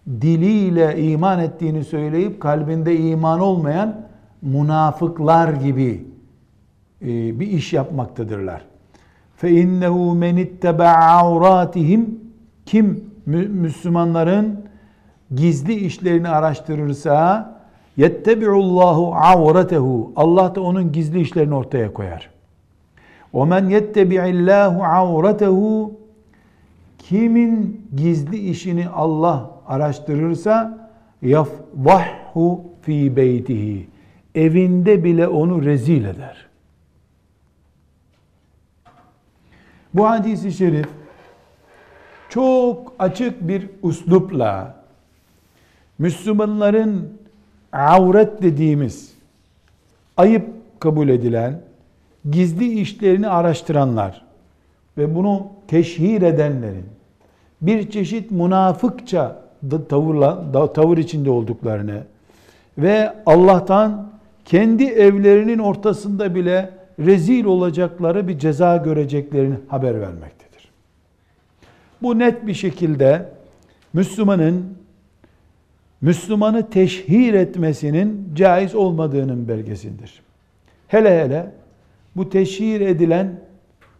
diliyle 0.08 1.02
iman 1.02 1.38
ettiğini 1.38 1.84
söyleyip 1.84 2.40
kalbinde 2.40 2.96
iman 2.96 3.40
olmayan 3.40 4.06
münafıklar 4.42 5.52
gibi 5.52 6.04
e, 7.02 7.40
bir 7.40 7.46
iş 7.46 7.72
yapmaktadırlar. 7.72 8.62
Fe 9.36 9.50
innehu 9.50 10.14
men 10.14 10.36
itteba 10.36 10.88
avratihim 10.88 12.20
kim 12.66 13.04
Müslümanların 13.26 14.63
gizli 15.35 15.73
işlerini 15.73 16.29
araştırırsa 16.29 17.49
yettebi'ullahu 17.97 19.15
avratehu 19.15 20.11
Allah 20.15 20.55
da 20.55 20.61
onun 20.61 20.91
gizli 20.91 21.21
işlerini 21.21 21.55
ortaya 21.55 21.93
koyar. 21.93 22.29
O 23.33 23.45
men 23.45 23.69
yettebi'illahu 23.69 24.83
avratehu 24.83 25.93
kimin 26.97 27.87
gizli 27.95 28.37
işini 28.37 28.89
Allah 28.89 29.51
araştırırsa 29.67 30.87
yafvahhu 31.21 32.61
fi 32.81 33.15
beytihi 33.15 33.87
evinde 34.35 35.03
bile 35.03 35.27
onu 35.27 35.65
rezil 35.65 36.05
eder. 36.05 36.45
Bu 39.93 40.09
hadisi 40.09 40.51
şerif 40.51 40.87
çok 42.29 42.93
açık 42.99 43.47
bir 43.47 43.69
uslupla 43.81 44.84
Müslümanların 45.99 47.09
avret 47.71 48.41
dediğimiz 48.41 49.13
ayıp 50.17 50.45
kabul 50.79 51.09
edilen 51.09 51.61
gizli 52.31 52.79
işlerini 52.79 53.27
araştıranlar 53.27 54.25
ve 54.97 55.15
bunu 55.15 55.47
teşhir 55.67 56.21
edenlerin 56.21 56.85
bir 57.61 57.89
çeşit 57.89 58.31
münafıkça 58.31 59.41
tavırla, 59.89 60.73
tavır 60.73 60.97
içinde 60.97 61.29
olduklarını 61.29 62.03
ve 62.77 63.13
Allah'tan 63.25 64.09
kendi 64.45 64.83
evlerinin 64.83 65.59
ortasında 65.59 66.35
bile 66.35 66.69
rezil 66.99 67.45
olacakları 67.45 68.27
bir 68.27 68.39
ceza 68.39 68.77
göreceklerini 68.77 69.55
haber 69.67 70.01
vermektedir. 70.01 70.69
Bu 72.01 72.19
net 72.19 72.47
bir 72.47 72.53
şekilde 72.53 73.29
Müslümanın 73.93 74.65
Müslümanı 76.05 76.69
teşhir 76.69 77.33
etmesinin 77.33 78.29
caiz 78.35 78.75
olmadığının 78.75 79.47
belgesindir. 79.47 80.21
Hele 80.87 81.23
hele 81.23 81.51
bu 82.15 82.29
teşhir 82.29 82.81
edilen 82.81 83.41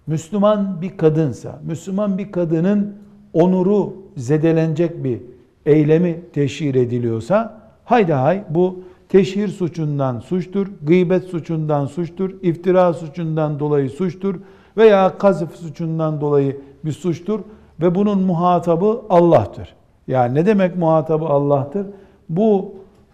Müslüman 0.08 0.82
bir 0.82 0.97
kadınsa, 0.97 1.60
Müslüman 1.64 2.18
bir 2.18 2.32
kadının 2.32 2.95
onuru 3.34 3.93
zedelenecek 4.18 5.03
bir 5.03 5.20
eylemi 5.66 6.22
teşhir 6.34 6.76
ediliyorsa 6.76 7.62
hayda 7.86 8.24
hay 8.24 8.43
bu 8.49 8.84
teşhir 9.10 9.47
suçundan 9.47 10.20
suçtur, 10.20 10.68
gıybet 10.84 11.24
suçundan 11.24 11.86
suçtur, 11.86 12.32
iftira 12.41 12.93
suçundan 12.93 13.60
dolayı 13.60 13.89
suçtur 13.89 14.36
veya 14.78 15.18
kazıf 15.18 15.56
suçundan 15.56 16.22
dolayı 16.22 16.62
bir 16.86 16.91
suçtur 16.91 17.39
ve 17.82 17.95
bunun 17.95 18.22
muhatabı 18.22 19.01
Allah'tır. 19.10 19.76
Yani 20.08 20.36
ne 20.36 20.45
demek 20.45 20.78
muhatabı 20.78 21.26
Allah'tır? 21.26 21.88
Bu 22.30 22.74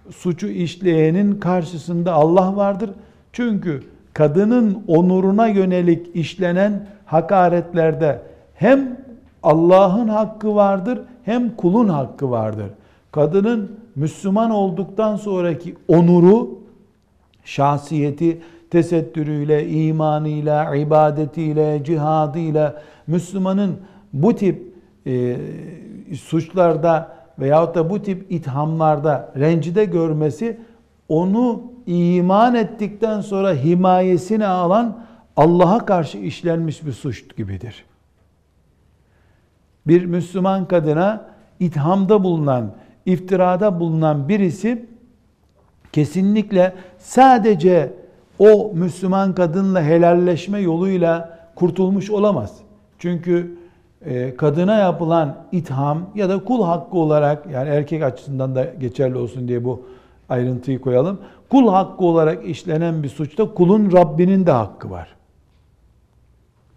suçu 0.10 0.48
işleyenin 0.48 1.40
karşısında 1.40 2.14
Allah 2.14 2.56
vardır. 2.56 2.90
Çünkü 3.34 3.84
kadının 4.14 4.84
onuruna 4.88 5.48
yönelik 5.48 6.16
işlenen 6.16 6.88
hakaretlerde 7.06 8.22
hem 8.56 9.00
Allah'ın 9.44 10.08
hakkı 10.08 10.56
vardır 10.56 11.00
hem 11.26 11.56
kulun 11.56 11.90
hakkı 11.90 12.32
vardır. 12.32 12.70
Kadının 13.12 13.72
Müslüman 13.96 14.52
olduktan 14.52 15.16
sonraki 15.16 15.76
onuru, 15.88 16.60
şahsiyeti, 17.44 18.42
tesettürüyle, 18.70 19.70
imanıyla, 19.70 20.76
ibadetiyle, 20.76 21.84
cihadıyla 21.84 22.82
Müslümanın 23.08 23.78
bu 24.14 24.36
tip 24.36 24.74
e, 25.06 25.38
suçlarda 26.16 27.12
veyahut 27.40 27.76
da 27.76 27.90
bu 27.90 28.02
tip 28.02 28.32
ithamlarda 28.32 29.32
rencide 29.40 29.86
görmesi 29.86 30.58
onu 31.10 31.64
iman 31.88 32.56
ettikten 32.56 33.22
sonra 33.22 33.54
himayesine 33.54 34.48
alan 34.48 35.00
Allah'a 35.38 35.86
karşı 35.86 36.18
işlenmiş 36.18 36.86
bir 36.86 36.92
suç 36.92 37.38
gibidir. 37.38 37.86
Bir 39.88 40.06
Müslüman 40.06 40.68
kadına 40.68 41.26
ithamda 41.60 42.24
bulunan, 42.24 42.72
iftirada 43.06 43.80
bulunan 43.80 44.30
birisi 44.30 44.86
kesinlikle 45.92 46.74
sadece 46.98 47.94
o 48.40 48.72
Müslüman 48.74 49.36
kadınla 49.36 49.84
helalleşme 49.84 50.60
yoluyla 50.60 51.40
kurtulmuş 51.56 52.10
olamaz. 52.10 52.58
Çünkü 53.00 53.58
kadına 54.38 54.78
yapılan 54.78 55.38
itham 55.52 56.10
ya 56.16 56.30
da 56.30 56.44
kul 56.44 56.64
hakkı 56.64 56.98
olarak 56.98 57.46
yani 57.52 57.70
erkek 57.70 58.04
açısından 58.04 58.56
da 58.56 58.66
geçerli 58.80 59.18
olsun 59.18 59.48
diye 59.48 59.64
bu 59.64 59.86
ayrıntıyı 60.30 60.82
koyalım. 60.82 61.20
Kul 61.50 61.68
hakkı 61.68 62.06
olarak 62.06 62.46
işlenen 62.46 63.04
bir 63.04 63.10
suçta 63.10 63.54
kulun 63.54 63.92
Rabbinin 63.92 64.46
de 64.46 64.52
hakkı 64.52 64.92
var. 64.92 65.08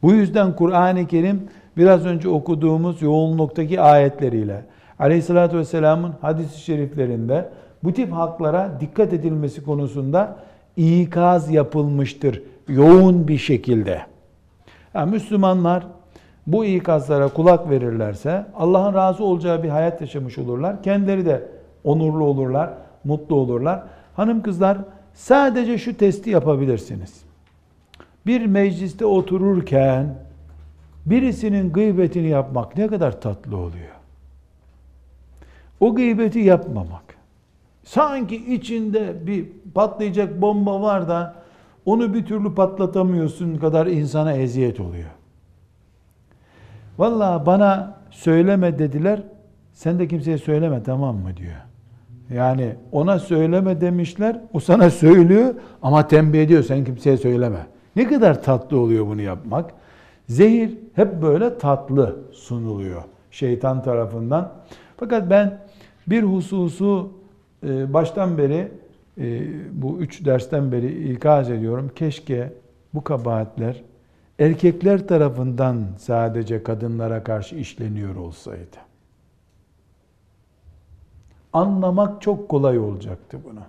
Bu 0.03 0.12
yüzden 0.12 0.57
Kur'an-ı 0.57 1.07
Kerim 1.07 1.49
biraz 1.77 2.07
önce 2.07 2.29
okuduğumuz 2.29 3.03
yoğunluktaki 3.03 3.81
ayetleriyle 3.81 4.64
Aleyhissalatü 4.99 5.59
Vesselam'ın 5.59 6.12
hadis-i 6.20 6.61
şeriflerinde 6.61 7.49
bu 7.85 7.93
tip 7.93 8.12
haklara 8.12 8.70
dikkat 8.81 9.12
edilmesi 9.12 9.64
konusunda 9.64 10.37
ikaz 10.77 11.51
yapılmıştır 11.51 12.43
yoğun 12.68 13.29
bir 13.29 13.39
şekilde. 13.39 14.01
Yani 14.95 15.11
Müslümanlar 15.11 15.87
bu 16.47 16.65
ikazlara 16.65 17.29
kulak 17.29 17.71
verirlerse 17.71 18.47
Allah'ın 18.57 18.95
razı 18.95 19.25
olacağı 19.25 19.63
bir 19.63 19.69
hayat 19.69 20.01
yaşamış 20.01 20.39
olurlar. 20.39 20.83
Kendileri 20.83 21.27
de 21.27 21.49
onurlu 21.85 22.25
olurlar, 22.25 22.71
mutlu 23.05 23.37
olurlar. 23.37 23.83
Hanım 24.17 24.43
kızlar 24.43 24.79
sadece 25.15 25.79
şu 25.79 25.97
testi 25.97 26.31
yapabilirsiniz. 26.31 27.23
Bir 28.27 28.47
mecliste 28.47 29.07
otururken 29.07 30.15
birisinin 31.07 31.73
gıybetini 31.73 32.29
yapmak 32.29 32.77
ne 32.77 32.87
kadar 32.87 33.21
tatlı 33.21 33.57
oluyor. 33.57 33.95
O 35.81 35.95
gıybeti 35.95 36.39
yapmamak. 36.39 37.03
Sanki 37.85 38.55
içinde 38.55 39.27
bir 39.27 39.47
patlayacak 39.75 40.41
bomba 40.41 40.83
var 40.83 41.09
da 41.09 41.35
onu 41.87 42.15
bir 42.15 42.27
türlü 42.27 42.55
patlatamıyorsun 42.55 43.57
kadar 43.57 43.87
insana 43.87 44.33
eziyet 44.33 44.81
oluyor. 44.81 45.11
Vallahi 46.99 47.47
bana 47.47 47.95
söyleme 48.11 48.79
dediler. 48.79 49.23
Sen 49.73 49.99
de 49.99 50.09
kimseye 50.09 50.39
söyleme 50.39 50.83
tamam 50.83 51.17
mı 51.17 51.37
diyor. 51.37 51.57
Yani 52.35 52.75
ona 52.93 53.19
söyleme 53.19 53.81
demişler. 53.81 54.41
O 54.53 54.61
sana 54.61 54.91
söylüyor 54.91 55.55
ama 55.83 56.09
tembih 56.09 56.43
ediyor 56.43 56.63
sen 56.63 56.85
kimseye 56.85 57.17
söyleme. 57.17 57.67
Ne 57.97 58.09
kadar 58.09 58.43
tatlı 58.43 58.79
oluyor 58.79 59.07
bunu 59.07 59.21
yapmak. 59.21 59.71
Zehir 60.29 60.79
hep 60.95 61.23
böyle 61.23 61.59
tatlı 61.59 62.17
sunuluyor 62.33 63.03
şeytan 63.31 63.83
tarafından. 63.83 64.53
Fakat 64.97 65.31
ben 65.31 65.59
bir 66.07 66.23
hususu 66.23 67.13
e, 67.67 67.93
baştan 67.93 68.39
beri 68.39 68.73
e, 69.19 69.41
bu 69.73 69.99
üç 69.99 70.25
dersten 70.25 70.73
beri 70.73 71.13
ikaz 71.13 71.51
ediyorum. 71.51 71.91
Keşke 71.97 72.53
bu 72.95 73.05
kabahatler 73.05 73.83
erkekler 74.39 75.09
tarafından 75.09 75.87
sadece 75.99 76.62
kadınlara 76.62 77.24
karşı 77.24 77.57
işleniyor 77.57 78.16
olsaydı. 78.16 78.76
Anlamak 81.53 82.22
çok 82.22 82.49
kolay 82.49 82.78
olacaktı 82.78 83.39
bunu. 83.45 83.61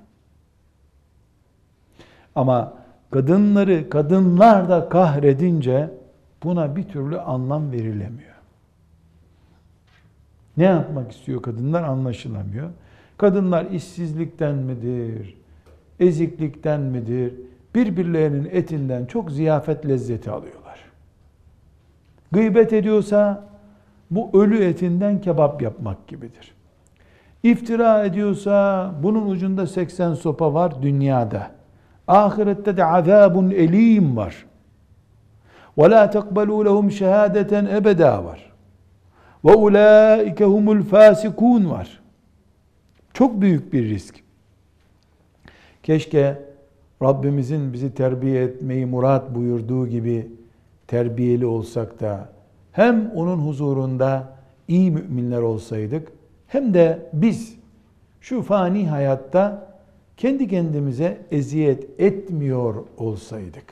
Ama 2.36 2.74
kadınları 3.12 3.90
kadınlar 3.90 4.70
da 4.70 4.90
kahredince 4.90 5.90
buna 6.44 6.76
bir 6.76 6.84
türlü 6.84 7.20
anlam 7.20 7.72
verilemiyor. 7.72 8.36
Ne 10.58 10.64
yapmak 10.64 11.12
istiyor 11.12 11.42
kadınlar 11.42 11.84
anlaşılamıyor. 11.84 12.70
Kadınlar 13.18 13.66
işsizlikten 13.66 14.56
midir, 14.56 15.38
eziklikten 16.00 16.82
midir, 16.82 17.34
birbirlerinin 17.76 18.50
etinden 18.52 19.06
çok 19.06 19.32
ziyafet 19.32 19.88
lezzeti 19.88 20.32
alıyorlar. 20.32 20.80
Gıybet 22.32 22.74
ediyorsa 22.74 23.44
bu 24.12 24.30
ölü 24.44 24.64
etinden 24.64 25.22
kebap 25.22 25.62
yapmak 25.62 26.08
gibidir. 26.08 26.56
İftira 27.44 28.06
ediyorsa 28.06 28.92
bunun 29.04 29.30
ucunda 29.30 29.68
80 29.68 30.14
sopa 30.14 30.54
var 30.54 30.82
dünyada. 30.82 31.52
Ahirette 32.08 32.78
de 32.78 32.86
azabun 32.86 33.52
elim 33.52 34.18
var. 34.18 34.46
Ve 35.78 35.90
la 35.90 36.10
tekbelu 36.10 36.66
lehum 36.66 36.92
şehadeten 36.92 37.66
ebeda 37.66 38.26
var. 38.26 38.52
Ve 39.46 39.54
ulaike 39.54 40.46
humul 40.46 40.84
fasikun 40.84 41.70
var. 41.70 42.02
Çok 43.14 43.42
büyük 43.42 43.74
bir 43.74 43.90
risk. 43.90 44.24
Keşke 45.84 46.42
Rabbimizin 47.02 47.74
bizi 47.74 47.94
terbiye 47.94 48.44
etmeyi 48.44 48.86
murat 48.86 49.36
buyurduğu 49.36 49.88
gibi 49.88 50.32
terbiyeli 50.88 51.46
olsak 51.46 52.00
da 52.00 52.30
hem 52.72 53.12
onun 53.16 53.38
huzurunda 53.38 54.36
iyi 54.68 54.92
müminler 54.92 55.42
olsaydık 55.42 56.12
hem 56.48 56.74
de 56.74 57.10
biz 57.14 57.56
şu 58.22 58.42
fani 58.42 58.90
hayatta 58.90 59.76
kendi 60.18 60.48
kendimize 60.48 61.18
eziyet 61.32 62.00
etmiyor 62.00 62.76
olsaydık. 62.98 63.66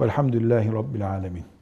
Velhamdülillahi 0.00 0.72
Rabbil 0.72 1.10
Alemin. 1.10 1.53